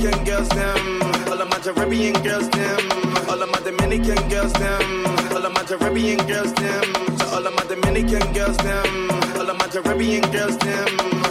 Dominican 0.05 0.25
girls, 0.27 0.49
them. 0.51 1.03
All 1.33 1.41
of 1.41 1.49
my 1.49 1.59
Caribbean 1.61 2.13
girls, 2.23 2.51
them. 2.51 2.79
All 3.27 3.43
of 3.43 3.49
my 3.51 3.59
Dominican 3.61 4.29
girls, 4.29 4.53
them. 4.53 5.07
All 5.33 5.47
of 5.47 5.53
my 5.55 5.65
Caribbean 5.65 6.19
girls, 6.27 6.53
them. 6.53 6.93
To 7.17 7.27
all 7.33 7.47
of 7.47 7.55
my 7.57 7.65
Dominican 7.65 8.33
girls, 8.35 8.59
them. 8.59 9.11
All 9.39 9.49
of 9.49 9.59
my 9.59 9.67
Caribbean 9.69 10.31
girls, 10.31 10.59
them. 10.59 10.89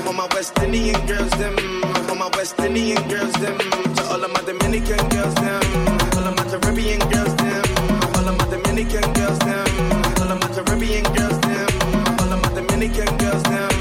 All 0.07 0.13
my 0.13 0.27
West 0.33 0.57
Indian 0.57 1.05
girls, 1.05 1.29
them. 1.37 1.55
All 2.09 2.15
my 2.15 2.29
West 2.35 2.59
Indian 2.61 3.07
girls, 3.09 3.33
them. 3.33 3.57
To 3.59 4.03
all 4.09 4.23
of 4.23 4.33
my 4.33 4.41
Dominican 4.41 5.07
girls, 5.09 5.35
them. 5.35 5.61
All 6.17 6.25
of 6.25 6.35
my 6.35 6.43
Caribbean 6.49 6.99
girls, 7.13 7.35
them. 7.35 7.63
All 8.17 8.27
of 8.27 8.37
my 8.39 8.45
Dominican 8.49 9.13
girls, 9.13 9.37
them. 9.37 9.69
All 10.17 10.31
of 10.33 10.39
my 10.41 10.47
Caribbean 10.49 11.03
girls, 11.13 11.39
them. 11.41 11.69
All 12.21 12.33
of 12.33 12.41
my 12.41 12.49
Dominican 12.57 13.17
girls, 13.17 13.43
them. 13.43 13.72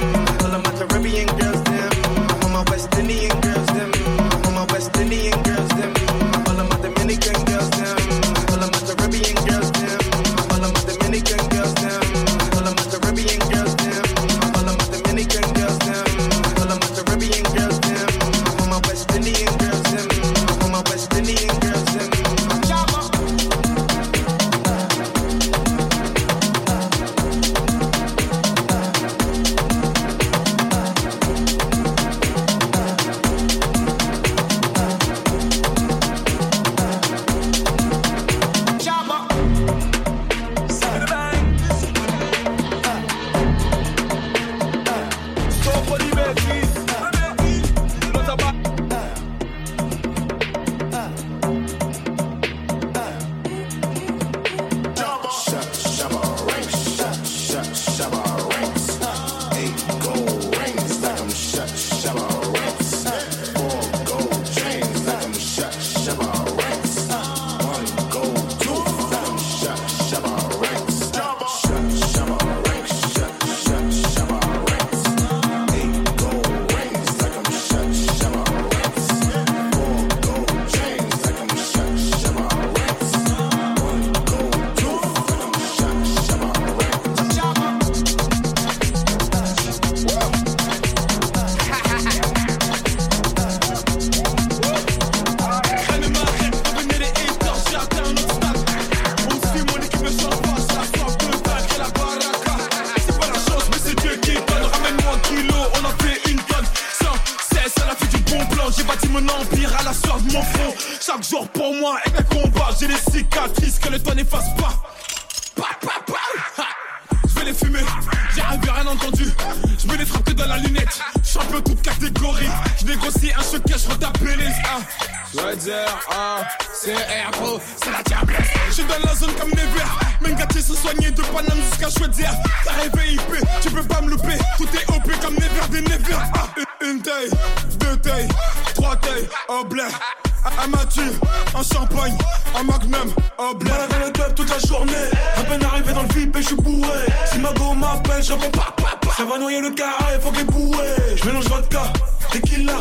Un 140.44 140.66
mature, 140.68 141.12
un 141.54 141.62
champagne, 141.62 142.16
un 142.58 142.62
magnum, 142.64 143.14
blé. 143.58 143.70
Malade 143.70 143.90
dans 143.90 144.06
le 144.06 144.10
club 144.12 144.34
toute 144.34 144.50
la 144.50 144.58
journée. 144.58 144.92
À 145.36 145.42
peine 145.44 145.62
arrivé 145.64 145.92
dans 145.92 146.02
le 146.02 146.08
VIP 146.08 146.36
et 146.36 146.42
je 146.42 146.46
suis 146.48 146.56
bourré. 146.56 147.06
Si 147.30 147.38
ma 147.38 147.52
go 147.52 147.74
m'appelle, 147.74 148.22
je 148.22 148.32
réponds 148.32 148.50
pas, 148.50 148.74
pas. 148.76 149.12
Ça 149.16 149.24
va 149.24 149.38
noyer 149.38 149.60
le 149.60 149.70
carré, 149.70 150.18
faut 150.20 150.30
qu'elle 150.30 150.46
bourré. 150.46 150.86
Je 151.16 151.24
mélange 151.26 151.46
vodka, 151.46 151.84
tequila. 152.30 152.78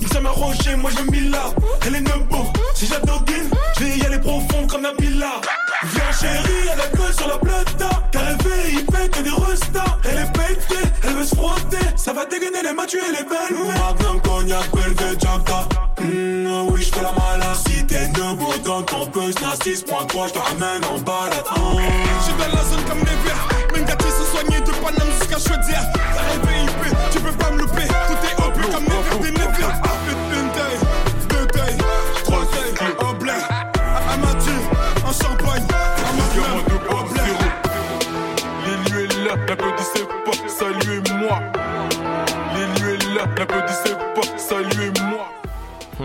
Nique 0.00 0.12
ça 0.12 0.20
m'a 0.20 0.30
moi 0.32 0.90
je 0.96 1.10
mille 1.10 1.30
là. 1.30 1.44
Elle 1.86 1.96
est 1.96 2.00
nebo, 2.00 2.46
si 2.74 2.86
j'adodine, 2.86 3.50
je 3.78 3.84
vais 3.84 3.98
y 3.98 4.06
aller 4.06 4.18
profond 4.18 4.66
comme 4.66 4.82
Nabila. 4.82 5.40
Viens 5.84 6.12
chérie, 6.12 6.68
elle 6.72 6.80
a 6.80 6.96
gueule 6.96 7.12
sur 7.12 7.28
la 7.28 7.38
plata. 7.38 7.90
Rêvé, 8.14 8.72
il 8.72 8.86
pète 8.86 9.22
des 9.22 9.30
restas. 9.30 9.98
Elle 10.04 10.18
est 10.18 10.32
pétée, 10.32 10.88
elle 11.02 11.14
veut 11.14 11.24
se 11.24 11.34
frotter. 11.34 11.84
Ça 11.96 12.12
va 12.12 12.24
dégainer 12.24 12.62
les 12.62 12.72
matchs 12.72 12.94
et 12.94 13.10
les 13.10 13.24
belles. 13.24 13.58
Magnum, 13.66 14.20
cognac, 14.22 14.70
Belvé, 14.72 15.18
Jacka. 15.18 15.66
Hmm, 16.00 16.68
oui, 16.70 16.82
je 16.82 16.94
fais 16.94 17.02
la 17.02 17.12
malade. 17.12 17.56
Si 17.66 17.84
t'es 17.86 18.06
debout 18.08 18.54
dans 18.64 18.82
ton 18.82 19.06
buzz, 19.06 19.34
n'a 19.40 19.54
6.3, 19.54 20.28
je 20.28 20.32
te 20.32 20.38
ramène 20.38 20.84
en 20.84 20.98
balade. 21.00 21.44
Oh. 21.56 21.78
Je 22.18 22.24
suis 22.24 22.32
dans 22.34 22.56
la 22.56 22.64
zone 22.64 22.84
comme 22.88 22.98
Never. 22.98 23.74
Mes 23.74 23.84
gâtés 23.84 24.04
sont 24.10 24.36
soignés 24.36 24.60
de 24.60 24.70
Paname 24.70 25.08
jusqu'à 25.18 25.38
Chaudière. 25.38 25.92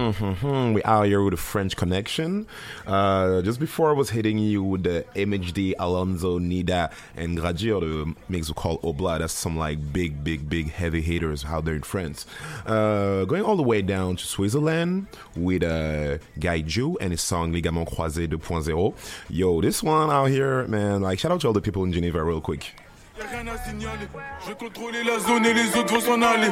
Hmm, 0.08 0.34
hmm, 0.34 0.48
hmm. 0.48 0.74
We 0.74 0.82
are 0.84 1.04
here 1.04 1.22
with 1.22 1.34
a 1.34 1.38
French 1.38 1.76
connection. 1.76 2.48
Uh, 2.86 3.42
just 3.42 3.60
before 3.60 3.90
I 3.90 3.94
was 3.94 4.10
hitting 4.10 4.38
you 4.38 4.64
with 4.64 4.84
the 4.84 5.06
MHD, 5.16 5.74
Alonzo, 5.78 6.40
Nida, 6.40 6.94
and 7.18 7.38
Gradio, 7.38 7.82
the 7.82 8.16
mix 8.30 8.48
we 8.48 8.54
call 8.54 8.80
Obla. 8.80 9.20
That's 9.20 9.34
some 9.34 9.58
like 9.58 9.92
big, 9.92 10.24
big, 10.24 10.50
big 10.50 10.72
heavy 10.72 11.02
hitters 11.02 11.44
out 11.44 11.66
there 11.66 11.76
in 11.76 11.82
France. 11.82 12.26
Uh, 12.66 13.26
going 13.26 13.44
all 13.44 13.58
the 13.58 13.64
way 13.64 13.82
down 13.82 14.16
to 14.16 14.26
Switzerland 14.26 15.08
with 15.36 15.64
uh, 15.64 16.20
Guy 16.40 16.62
Ju 16.62 16.98
and 17.02 17.12
his 17.12 17.22
song 17.22 17.52
Ligament 17.52 17.90
Croisé 17.90 18.30
2.0. 18.30 18.94
Yo, 19.30 19.62
this 19.62 19.84
one 19.84 20.10
out 20.10 20.26
here, 20.28 20.66
man, 20.68 21.02
like 21.02 21.20
shout 21.20 21.34
out 21.34 21.42
to 21.42 21.48
all 21.48 21.54
the 21.54 21.60
people 21.62 21.84
in 21.84 21.92
Geneva 21.92 22.24
real 22.24 22.40
quick. 22.40 22.74
Y'a 23.18 23.26
rien 23.32 23.48
à 23.52 23.58
signaler, 23.58 24.08
je 24.48 24.54
contrôler 24.54 25.04
la 25.04 25.18
zone 25.18 25.44
et 25.44 25.54
les 25.54 25.76
autres 25.76 25.92
vont 25.92 26.02
s'en 26.02 26.22
aller. 26.22 26.50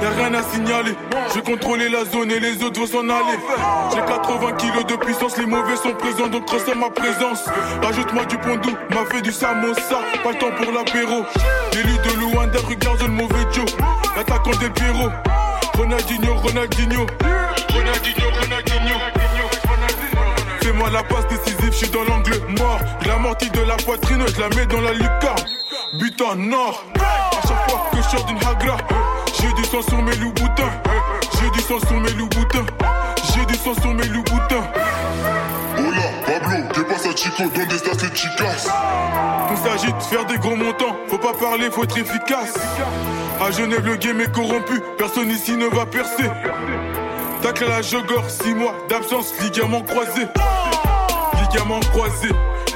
Y'a 0.00 0.10
rien 0.10 0.34
à 0.34 0.42
signaler, 0.44 0.94
je 1.34 1.40
contrôler 1.40 1.88
la 1.88 2.04
zone 2.04 2.30
et 2.30 2.38
les 2.38 2.62
autres 2.62 2.80
vont 2.80 2.86
s'en 2.86 3.08
aller. 3.08 3.38
J'ai 3.92 4.00
80 4.00 4.52
kilos 4.52 4.86
de 4.86 4.94
puissance, 4.94 5.36
les 5.38 5.46
mauvais 5.46 5.74
sont 5.74 5.94
présents 5.94 6.28
donc 6.28 6.48
ressens 6.48 6.76
ma 6.76 6.90
présence. 6.90 7.48
Ajoute-moi 7.82 8.26
du 8.26 8.38
pondou, 8.38 8.70
m'a 8.90 9.04
fait 9.06 9.22
du 9.22 9.32
samosa, 9.32 10.02
pas 10.22 10.30
le 10.30 10.38
temps 10.38 10.52
pour 10.56 10.72
l'apéro. 10.72 11.24
L'élu 11.72 11.98
de 11.98 12.20
Luanda, 12.20 12.60
regarde 12.68 13.00
le 13.02 13.08
mauvais 13.08 13.46
Joe, 13.52 13.66
l'attaquant 14.16 14.56
des 14.60 14.70
Pierrot. 14.70 15.10
Ronaldinho, 15.76 16.34
Ronaldinho, 16.34 17.06
Ronaldinho, 17.72 18.30
Ronaldinho. 18.40 18.73
La 20.92 21.02
passe 21.02 21.26
décisive, 21.26 21.72
je 21.72 21.76
suis 21.76 21.88
dans 21.88 22.04
l'angle 22.04 22.40
mort. 22.56 22.78
L'amorti 23.04 23.50
de 23.50 23.62
la 23.62 23.74
poitrine, 23.74 24.24
je 24.28 24.40
la 24.40 24.48
mets 24.50 24.66
dans 24.66 24.80
la 24.80 24.92
lucarne. 24.92 25.44
But 25.94 26.22
en 26.22 26.52
or. 26.52 26.84
À 26.94 27.48
chaque 27.48 27.68
fois 27.68 27.90
que 27.90 27.96
je 27.96 28.02
sors 28.02 28.24
d'une 28.26 28.38
hagra, 28.38 28.76
j'ai 29.40 29.52
du 29.54 29.64
sang 29.64 29.82
sur 29.82 30.00
mes 30.00 30.14
loups 30.16 30.32
boutins. 30.32 30.70
J'ai 31.40 31.50
du 31.50 31.60
sang 31.60 31.80
sur 31.88 31.98
mes 31.98 32.12
loups 32.12 32.28
boutins. 32.28 32.66
J'ai 33.34 33.44
du 33.46 33.54
sang 33.56 33.74
sur 33.80 33.92
mes 33.92 34.06
loups 34.06 34.22
boutins. 34.22 34.64
Hola, 35.76 36.10
Pablo, 36.26 36.68
¿qué 36.72 36.80
pasa 36.82 37.12
chico? 37.12 37.42
¿Dónde 37.42 37.72
estás 37.74 38.00
les 38.00 38.14
chicas? 38.14 38.68
On 39.50 39.56
s'agite, 39.56 40.00
faire 40.08 40.24
des 40.26 40.38
gros 40.38 40.54
montants. 40.54 40.94
Faut 41.08 41.18
pas 41.18 41.32
parler, 41.32 41.70
faut 41.72 41.82
être 41.82 41.98
efficace. 41.98 42.54
À 43.44 43.50
Genève, 43.50 43.84
le 43.84 43.96
game 43.96 44.20
est 44.20 44.30
corrompu. 44.30 44.80
Personne 44.96 45.30
ici 45.30 45.56
ne 45.56 45.66
va 45.66 45.86
percer. 45.86 46.30
Tacle 47.42 47.64
à 47.64 47.68
la 47.68 47.82
jogor, 47.82 48.24
6 48.28 48.54
mois 48.54 48.74
d'absence, 48.88 49.34
ligament 49.40 49.82
croisé. 49.82 50.28
Ligament 51.54 51.80
croisé. 51.92 52.30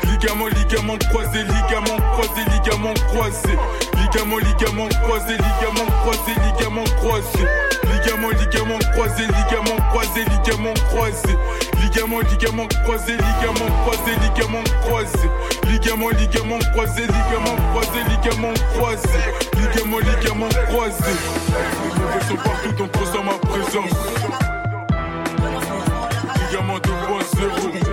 Ligament, 0.04 0.50
ligament 0.50 0.98
croisé, 1.10 1.42
ligament 1.42 2.00
croisé, 2.12 2.42
ligament 2.52 2.94
croisé. 3.08 3.58
Ligament, 3.98 4.38
ligament 4.38 4.88
croisé, 5.02 5.34
ligament 5.34 5.90
croisé, 6.02 6.32
ligament 6.46 6.86
croisé. 7.00 7.44
Ligament, 7.90 8.32
ligament 8.38 8.78
croisé, 8.94 9.26
ligament 9.26 9.82
croisé, 9.90 10.22
ligament 10.30 10.78
croisé. 10.90 11.34
Ligament, 11.82 12.22
ligament 12.30 12.70
croisé, 12.84 13.12
ligament 13.18 13.72
croisé, 13.82 14.12
ligament 14.22 14.68
croisé. 14.86 15.26
Ligament, 15.66 16.14
ligament 16.20 16.64
croisé, 16.72 17.02
ligament 17.02 17.58
croisé, 17.72 18.00
ligament 18.08 18.58
croisé. 18.78 19.18
Ligament, 19.58 20.06
croisé. 20.70 21.12
Ligament 26.50 26.80
2.0. 26.80 27.87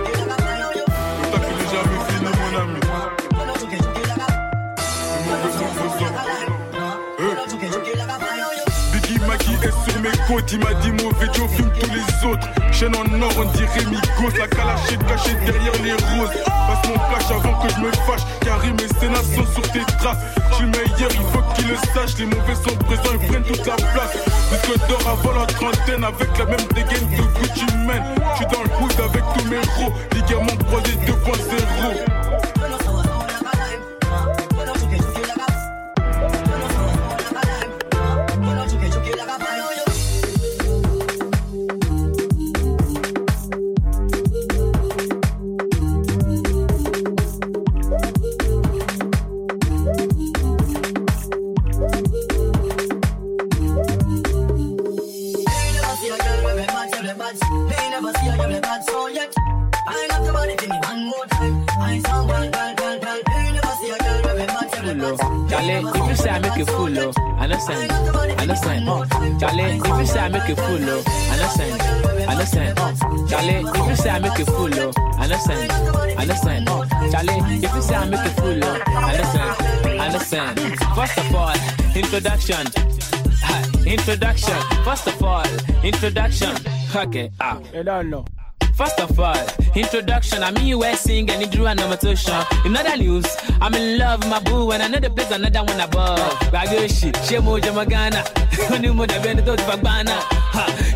côtes, 10.26 10.52
il 10.52 10.58
m'a 10.58 10.74
dit 10.74 10.90
mauvais 10.92 11.26
Joe 11.32 11.48
fume 11.50 11.70
tous 11.78 11.90
les 11.90 12.28
autres. 12.28 12.46
Chaîne 12.72 12.94
en 12.96 13.22
or, 13.22 13.32
on 13.38 13.44
dirait 13.52 13.84
Migos, 13.86 14.36
la 14.38 14.46
calachée 14.48 14.96
cachée 15.08 15.34
derrière 15.44 15.72
les 15.82 15.92
roses. 15.92 16.30
Passe 16.44 16.88
mon 16.88 16.98
flash 16.98 17.30
avant 17.30 17.60
que 17.60 17.72
je 17.72 17.80
me 17.80 17.90
fâche, 17.92 18.26
Karim 18.40 18.76
et 18.76 19.00
Sénat 19.00 19.22
sont 19.22 19.46
sur 19.52 19.62
tes 19.72 19.84
traces. 19.98 20.18
Je 20.50 20.54
suis 20.54 20.64
le 20.64 20.70
meilleur, 20.70 21.10
il 21.10 21.26
faut 21.32 21.42
qu'ils 21.54 21.68
le 21.68 21.76
sachent. 21.94 22.18
Les 22.18 22.26
mauvais 22.26 22.54
sont 22.54 22.76
présents, 22.84 23.14
ils 23.20 23.26
prennent 23.26 23.44
toute 23.44 23.66
la 23.66 23.76
place. 23.76 24.16
Disque 24.50 24.88
d'or 24.88 25.00
avant 25.08 25.40
la 25.40 25.46
trentaine, 25.46 26.04
avec 26.04 26.38
la 26.38 26.44
même 26.44 26.66
dégaine 26.74 27.08
que 27.10 27.40
Gucci 27.40 27.66
Mane. 27.86 28.04
Je 28.32 28.36
suis 28.36 28.46
dans 28.46 28.62
le 28.62 28.70
hood 28.82 29.10
avec 29.10 29.22
tous 29.36 29.44
mes 29.48 29.60
gros, 29.60 29.92
ligament 30.14 30.56
croisé 30.66 30.92
2.0. 31.06 32.15
introduction. 82.26 82.66
Ha, 83.42 83.82
Introduction. 83.86 84.60
First 84.84 85.06
of 85.06 85.22
all, 85.22 85.46
introduction. 85.84 86.56
Okay, 86.94 87.30
ah. 87.40 87.60
You 87.72 87.84
don't 87.84 88.10
know. 88.10 88.24
First 88.74 88.98
of 89.00 89.18
all, 89.20 89.36
introduction. 89.76 90.42
I 90.42 90.50
mean, 90.50 90.66
you 90.66 90.78
were 90.80 90.92
sing 90.96 91.30
and 91.30 91.40
you 91.40 91.46
drew 91.48 91.66
an 91.66 91.78
imitation. 91.78 92.34
In 92.64 92.76
other 92.76 92.96
news, 92.96 93.24
I'm 93.60 93.74
in 93.74 93.98
love 93.98 94.20
with 94.20 94.28
my 94.28 94.40
boo 94.40 94.70
and 94.72 94.82
I 94.82 94.88
know 94.88 94.98
the 94.98 95.08
place 95.08 95.30
another 95.30 95.62
one 95.62 95.80
above. 95.80 96.18
Bagoshi, 96.52 97.12
Shemo 97.26 97.60
Jamagana, 97.60 98.22
Honeymoon, 98.68 99.06
the 99.08 99.20
Benito 99.22 99.54
Bagbana. 99.56 100.18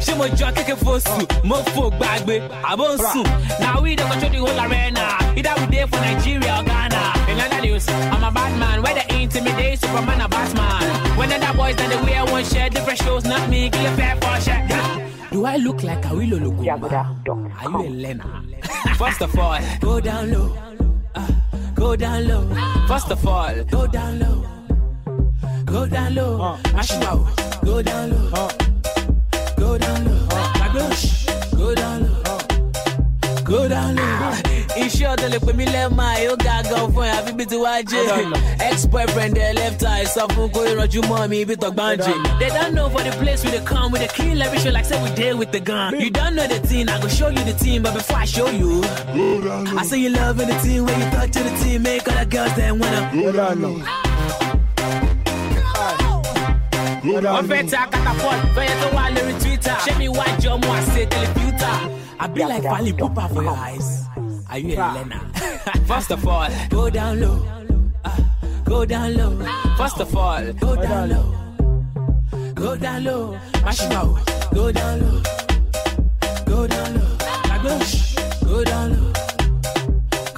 Shemo 0.02 0.36
Jockey 0.36 0.72
Fosu, 0.72 1.26
Mofo 1.42 1.90
Bagbe, 1.98 2.46
Abonsu. 2.62 3.22
Now 3.60 3.80
we 3.80 3.94
don't 3.94 4.10
control 4.10 4.30
the 4.32 4.38
whole 4.38 4.60
arena. 4.68 5.16
Either 5.38 5.54
we 5.60 5.76
there 5.76 5.86
for 5.86 5.96
Nigeria 6.00 6.58
or 6.58 6.64
Ghana. 6.64 7.30
In 7.30 7.38
other 7.40 7.60
news, 7.62 7.88
I'm 7.88 8.24
a 8.24 8.30
bad 8.32 8.58
man. 8.58 8.82
Where 8.82 8.94
intimidate 9.30 9.78
Superman 9.80 10.22
or 10.22 10.28
Batman. 10.28 11.16
When 11.16 11.32
other 11.32 11.56
boys 11.56 11.76
that 11.76 11.88
they 11.88 12.02
wear 12.02 12.24
one 12.26 12.44
shirt, 12.44 12.72
different 12.74 12.98
shows, 12.98 13.24
not 13.24 13.48
me, 13.48 13.70
kill 13.70 13.86
a 13.86 13.96
fair 13.96 14.16
for 14.16 14.40
shirt. 14.40 15.30
Do 15.30 15.44
I 15.46 15.56
look 15.56 15.82
like 15.82 16.04
a 16.06 16.14
Willow 16.14 16.38
Lugumba? 16.38 16.90
Are 16.92 17.70
you 17.70 17.88
a 17.88 17.90
Lena? 17.90 18.42
First 18.96 19.22
of 19.22 19.38
all, 19.38 19.58
go 19.80 20.00
down 20.00 20.32
low. 20.32 20.56
Uh, 21.14 21.28
go 21.74 21.94
down 21.96 22.26
low. 22.26 22.42
First 22.88 23.10
of 23.10 23.26
all, 23.26 23.64
go 23.64 23.86
down 23.86 24.18
low. 24.18 24.46
Go 25.64 25.86
down 25.86 26.14
low. 26.16 26.40
Uh, 26.42 26.58
Mash 26.72 26.90
it 26.90 27.02
out. 27.04 27.24
Go 27.64 27.82
down 27.82 28.10
low. 28.10 28.30
Uh, 28.32 28.50
go 29.56 29.78
down 29.78 30.04
low. 30.04 30.26
Uh, 30.30 30.52
like 30.58 30.72
bush. 30.72 31.26
Go 31.56 31.74
down 31.74 32.02
low. 32.02 32.09
Go 33.51 33.68
down 33.68 33.96
low. 33.96 34.03
Ah. 34.05 34.36
Iṣẹ́ 34.82 35.07
ọ̀dọ́ 35.12 35.28
lè 35.32 35.38
pè 35.46 35.53
mí 35.59 35.64
lẹ́ẹ̀ma 35.74 36.07
yóò 36.24 36.36
ga 36.44 36.57
gan 36.70 36.86
fún 36.94 37.05
ẹ̀ 37.09 37.14
àfi 37.18 37.32
bí 37.38 37.44
ti 37.51 37.57
wá 37.64 37.72
jẹ́. 37.90 38.07
Ex-boyfriend 38.68 39.34
ẹ̀ 39.46 39.55
left 39.59 39.82
eye 39.92 40.05
sọ 40.14 40.22
fún 40.34 40.48
kó 40.55 40.61
ìrànjú 40.70 41.01
mọ́ 41.11 41.28
mi 41.30 41.36
ibi 41.42 41.55
tọ̀gbọ́n 41.62 41.96
jẹ. 42.05 42.14
They 42.40 42.51
don't 42.57 42.72
know 42.76 42.88
for 42.94 43.03
the 43.03 43.11
place 43.20 43.42
we 43.44 43.51
dey 43.51 43.64
come, 43.70 43.90
we 43.92 43.98
dey 43.98 44.09
kill 44.18 44.40
every 44.42 44.59
show 44.62 44.70
like 44.70 44.84
say 44.90 44.98
we 45.03 45.11
dey 45.20 45.32
with 45.34 45.51
the 45.51 45.59
gun. 45.61 45.98
You 46.01 46.11
don't 46.11 46.34
know 46.36 46.46
the 46.46 46.61
thing, 46.68 46.88
I 46.88 47.01
go 47.03 47.09
show 47.09 47.28
you 47.36 47.42
the 47.51 47.57
team, 47.64 47.82
but 47.82 47.94
before 47.94 48.18
I 48.18 48.24
show 48.24 48.48
you, 48.61 48.82
I 49.80 49.82
say 49.84 49.98
you 50.05 50.11
love 50.11 50.36
the 50.38 50.57
team 50.64 50.86
when 50.86 50.96
you 51.03 51.09
touch 51.11 51.32
to 51.32 51.40
the 51.42 51.53
team, 51.62 51.82
make 51.82 52.07
all 52.09 52.14
the 52.22 52.26
girls 52.26 52.55
them 52.55 52.78
wanna. 52.78 53.01
wọ́n 57.05 57.46
fẹ́ 57.51 57.70
ta 57.70 57.82
catapult 57.92 58.40
fẹ́yẹ 58.55 58.74
tó 58.82 58.88
wà 58.96 59.05
lórí 59.14 59.34
twitter 59.42 59.76
ṣé 59.84 59.92
mi 59.98 60.09
wá 60.09 60.24
jọ 60.42 60.53
mú 60.62 60.68
àṣẹ 60.78 61.03
tẹlifíútà 61.12 61.70
i 62.20 62.26
be 62.28 62.44
like 62.44 62.62
fali 62.62 62.92
pupa 62.92 63.28
for 63.32 63.42
your 63.42 63.56
eyes. 63.56 64.04
Are 64.50 64.58
you 64.58 64.74
a 64.76 64.92
learner. 64.96 65.22
first 65.90 66.10
of 66.10 66.26
all. 66.28 66.50
Go 66.68 66.90
down 66.90 67.20
low. 67.20 67.38
Uh, 68.04 68.18
go 68.64 68.84
down 68.84 69.16
low. 69.16 69.32
First 69.78 70.00
of 70.00 70.14
all. 70.14 70.52
Go 70.60 70.76
down 70.76 71.08
low. 71.08 71.26
Go 72.54 72.76
down 72.76 73.04
low. 73.04 73.40
Out 73.64 73.80
go 74.52 74.70
down 74.70 75.00
low. 75.00 75.22
Go 76.44 76.66
down 76.66 76.94
low. 76.94 77.78
Go 78.44 78.64
down 78.64 78.92
low 78.92 79.29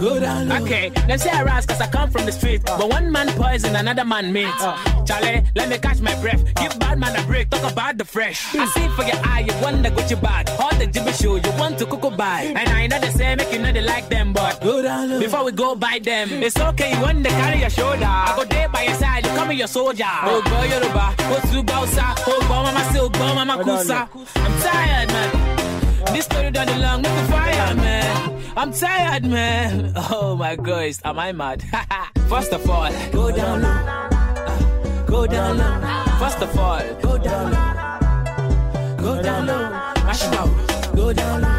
Go 0.02 0.18
down 0.18 0.48
low. 0.48 0.56
Okay, 0.64 0.88
them 1.06 1.16
say 1.16 1.30
I 1.30 1.44
rise 1.44 1.64
cause 1.64 1.80
I 1.80 1.86
come 1.86 2.10
from 2.10 2.26
the 2.26 2.32
street. 2.32 2.62
But 2.64 2.88
one 2.88 3.12
man 3.12 3.28
poison, 3.40 3.76
another 3.76 4.04
man 4.04 4.32
meat. 4.32 4.48
Uh. 4.58 4.76
Charlie, 5.04 5.44
let 5.54 5.68
me 5.68 5.78
catch 5.78 6.00
my 6.00 6.12
breath. 6.20 6.42
Give 6.56 6.76
bad 6.80 6.98
man 6.98 7.14
a 7.14 7.24
break, 7.24 7.50
talk 7.50 7.70
about 7.70 7.98
the 7.98 8.04
fresh. 8.04 8.52
I 8.56 8.66
see 8.66 8.88
for 8.96 9.04
your 9.04 9.20
eye, 9.24 9.46
you 9.46 9.54
wonder 9.62 9.90
what 9.92 10.10
you 10.10 10.16
bag. 10.16 10.48
All 10.58 10.74
the 10.74 10.88
jibber 10.88 11.12
show, 11.12 11.36
you 11.36 11.52
want 11.56 11.78
to 11.78 11.86
cook 11.86 12.16
buy. 12.16 12.52
And 12.56 12.68
I 12.68 12.88
know 12.88 12.98
they 12.98 13.10
say, 13.10 13.36
make 13.36 13.52
you 13.52 13.60
know 13.60 13.70
they 13.70 13.80
like 13.80 14.08
them, 14.08 14.32
but 14.32 14.60
go 14.60 14.82
down 14.82 15.08
low. 15.08 15.20
Before 15.20 15.44
we 15.44 15.52
go 15.52 15.76
buy 15.76 16.00
them, 16.02 16.30
it's 16.42 16.58
okay, 16.58 16.94
you 16.96 17.00
want 17.00 17.22
to 17.22 17.30
carry 17.30 17.60
your 17.60 17.70
shoulder. 17.70 18.04
I 18.04 18.34
go 18.36 18.44
there 18.44 18.68
by 18.70 18.82
your 18.82 18.94
side, 18.94 19.24
you 19.24 19.30
call 19.36 19.46
me 19.46 19.54
your 19.54 19.68
soldier. 19.68 20.04
Oh, 20.24 20.42
boy, 20.42 20.66
Yoruba, 20.66 21.14
oh, 21.16 21.50
to 21.52 21.62
Bausa, 21.62 22.14
oh, 22.26 22.40
boy, 22.48 22.62
mama, 22.66 22.84
still, 22.90 23.08
boy, 23.08 23.34
mama, 23.36 23.56
Kusa. 23.62 24.08
I'm 24.34 24.62
tired, 24.62 25.08
man. 25.10 25.51
This 26.10 26.24
story 26.26 26.50
done 26.50 26.66
the 26.66 26.78
long 26.78 27.02
with 27.02 27.14
the 27.16 27.32
fire, 27.32 27.74
man. 27.74 28.42
I'm 28.56 28.72
tired, 28.72 29.24
man. 29.24 29.92
Oh 30.10 30.36
my 30.36 30.56
gosh, 30.56 30.96
am 31.04 31.18
I 31.18 31.32
mad? 31.32 31.62
First 32.28 32.52
of 32.52 32.68
all, 32.68 32.90
go 33.12 33.30
down 33.34 33.62
low. 33.62 33.68
Uh, 33.68 35.04
Go 35.06 35.26
down 35.26 35.58
low. 35.58 35.80
First 36.18 36.40
of 36.42 36.58
all, 36.58 36.80
go 37.02 37.18
down 37.18 37.52
low. 37.52 38.96
Go 38.96 39.22
down 39.22 39.46
low. 39.46 39.70
Mash 40.04 40.24
it 40.26 40.34
out. 40.34 40.94
Go 40.96 41.12
down 41.12 41.42
low. 41.42 41.51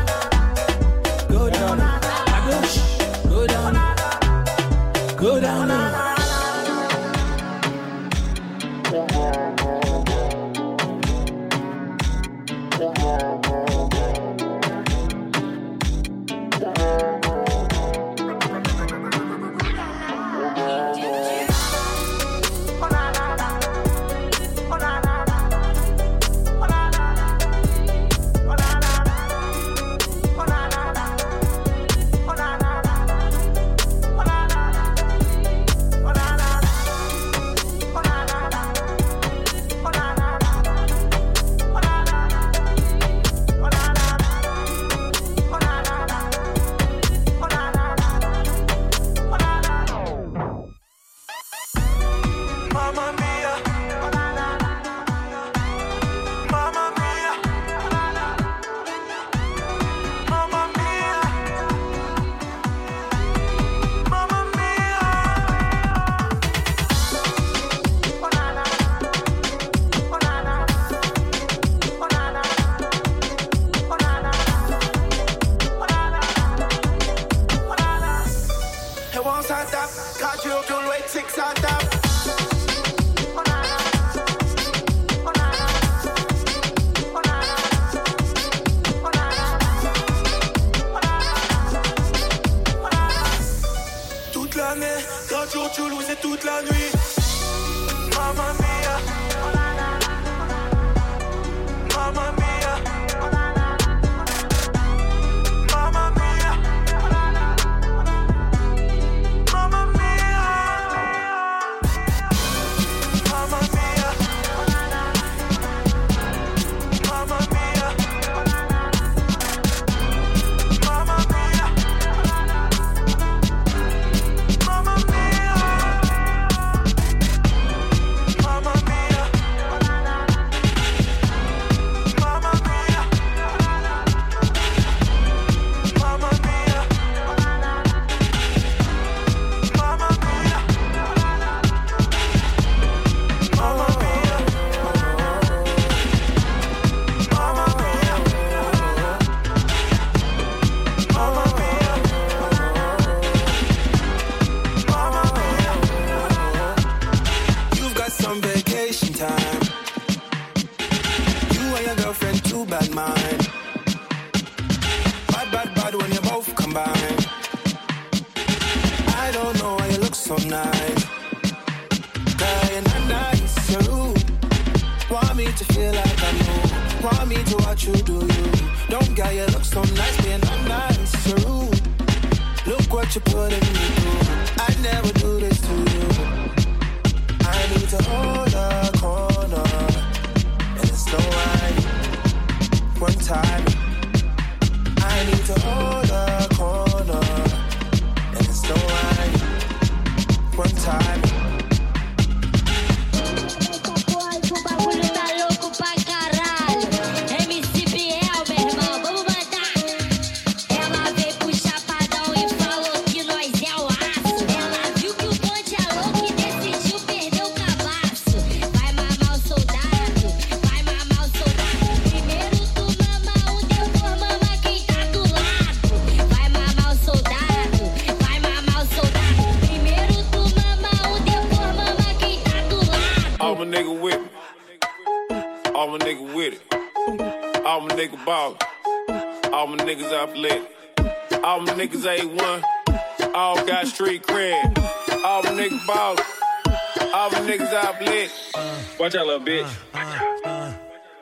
Watch 249.14 249.22
out, 249.22 249.28
little 249.28 249.46
bitch. 249.46 249.70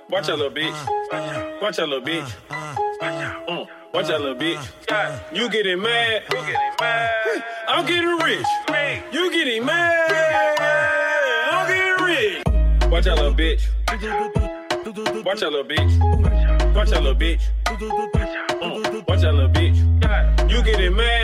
Watch 0.09 0.29
out, 0.29 0.37
little 0.39 0.49
bitch. 0.49 1.61
Watch 1.61 1.77
out, 1.77 1.89
little 1.89 2.07
bitch. 2.07 2.33
Mm. 3.49 3.67
Watch 3.93 4.09
out, 4.09 4.21
little 4.21 4.35
bitch. 4.35 5.35
You 5.35 5.49
getting 5.49 5.81
mad. 5.81 6.23
I'm 7.67 7.85
getting 7.85 8.17
rich. 8.19 8.47
You 9.11 9.29
getting 9.29 9.65
mad. 9.65 10.09
I'm 11.51 11.67
getting 11.67 12.05
rich. 12.05 12.43
Watch 12.89 13.07
out, 13.07 13.17
little 13.17 13.33
bitch. 13.33 13.61
Watch 15.25 15.43
out, 15.43 15.51
little 15.51 15.65
bitch. 15.65 16.73
Watch 16.73 16.93
out, 16.93 17.03
little 17.03 17.19
bitch. 17.19 17.41
Mm. 17.65 19.05
Watch 19.05 19.23
out, 19.25 19.33
little 19.33 19.49
bitch. 19.49 20.49
You 20.49 20.63
getting 20.63 20.95
mad. 20.95 21.20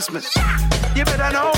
Christmas. 0.00 0.34
You 0.96 1.04
better 1.04 1.30
know 1.30 1.49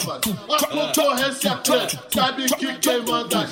está 0.00 0.18
em 0.18 0.58
chamas. 0.58 0.62
A 0.62 0.66
concorrência 0.66 1.56
treme, 1.56 1.98
sabe 2.12 2.46
que 2.56 2.74
quem 2.78 3.02
manda 3.02 3.40
a 3.40 3.46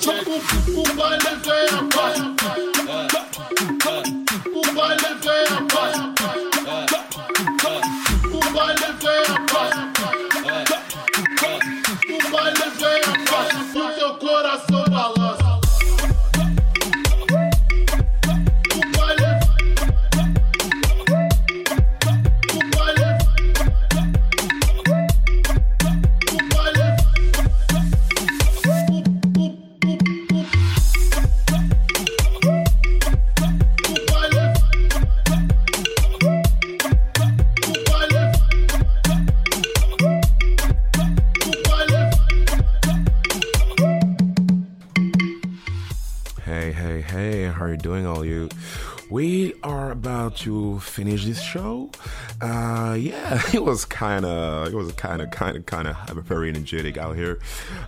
kind 53.99 54.25
of, 54.25 54.69
it 54.69 54.77
was 54.77 54.93
kind 54.93 55.21
of, 55.21 55.29
kind 55.33 55.57
of, 55.57 55.67
kind 55.67 55.89
of 55.89 55.97
very 56.25 56.49
energetic 56.49 56.97
out 56.97 57.17
here. 57.17 57.41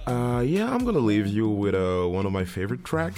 Uh, 0.09 0.43
yeah, 0.45 0.69
I'm 0.69 0.85
gonna 0.85 0.99
leave 0.99 1.28
you 1.28 1.49
with 1.49 1.77
uh, 1.77 2.05
one 2.09 2.27
of 2.27 2.32
my 2.32 2.45
favorite 2.45 2.85
track. 2.85 3.15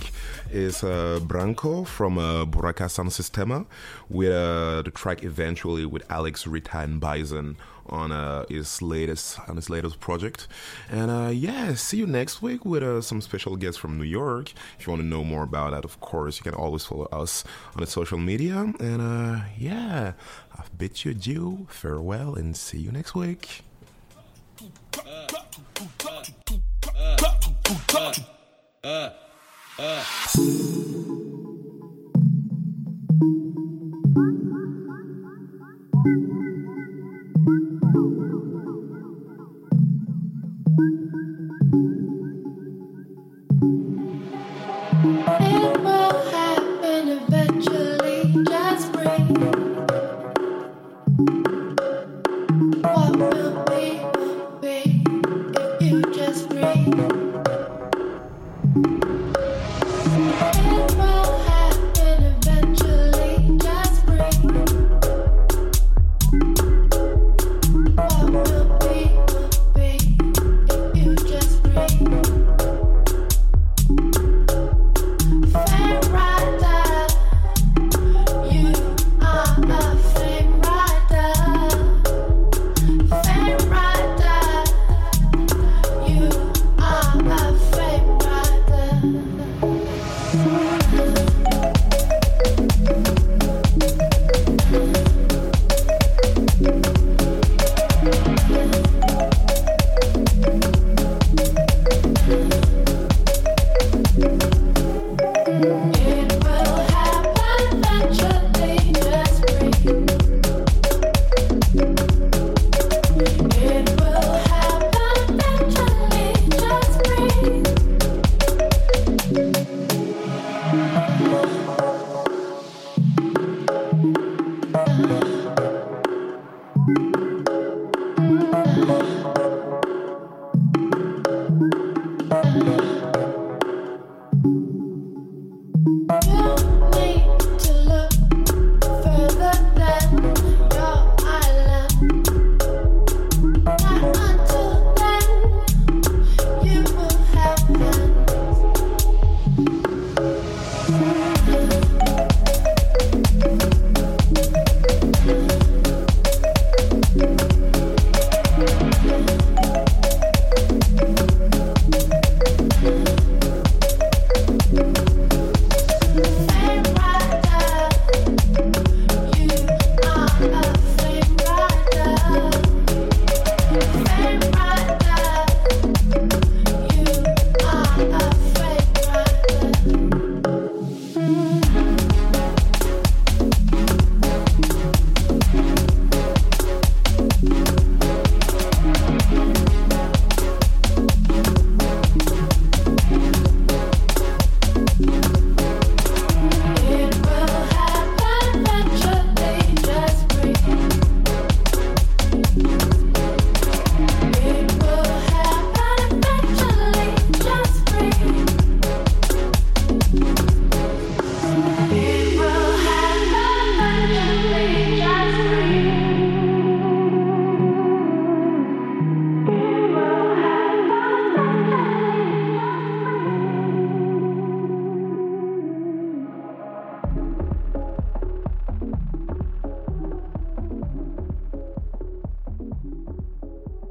Is 0.51 0.85
uh, 0.85 1.19
Branko 1.23 1.86
from 1.86 2.19
uh, 2.19 2.44
Buraka 2.44 2.90
Som 2.90 3.09
Sistema 3.09 3.64
with 4.10 4.31
uh, 4.32 4.82
the 4.82 4.90
track 4.90 5.24
eventually 5.24 5.86
with 5.86 6.02
Alex 6.10 6.47
Rita 6.47 6.81
and 6.81 7.01
Bison 7.01 7.56
on 7.89 8.13
uh, 8.13 8.45
his 8.49 8.83
latest 8.83 9.39
on 9.49 9.57
his 9.57 9.69
latest 9.71 10.01
project. 10.01 10.49
And 10.91 11.11
uh, 11.11 11.31
yeah, 11.33 11.75
see 11.75 11.99
you 11.99 12.07
next 12.07 12.43
week 12.43 12.65
with 12.65 12.83
uh, 12.83 13.01
some 13.01 13.21
special 13.21 13.57
guests 13.57 13.79
from 13.79 13.99
New 13.99 14.05
York. 14.05 14.53
If 14.79 14.87
you 14.87 14.93
want 14.93 15.03
to 15.03 15.07
know 15.07 15.25
more 15.25 15.43
about 15.43 15.73
that, 15.73 15.85
of 15.85 16.01
course, 16.01 16.39
you 16.39 16.45
can 16.45 16.55
always 16.55 16.85
follow 16.85 17.07
us 17.07 17.45
on 17.75 17.81
the 17.81 17.87
social 17.87 18.19
media. 18.19 18.73
And 18.81 19.01
uh, 19.01 19.45
yeah, 19.59 20.13
I 20.57 20.63
bid 20.77 21.05
you 21.05 21.13
adieu, 21.13 21.67
farewell, 21.71 22.35
and 22.35 22.57
see 22.57 22.79
you 22.79 22.93
next 22.93 23.15
week. 23.15 23.63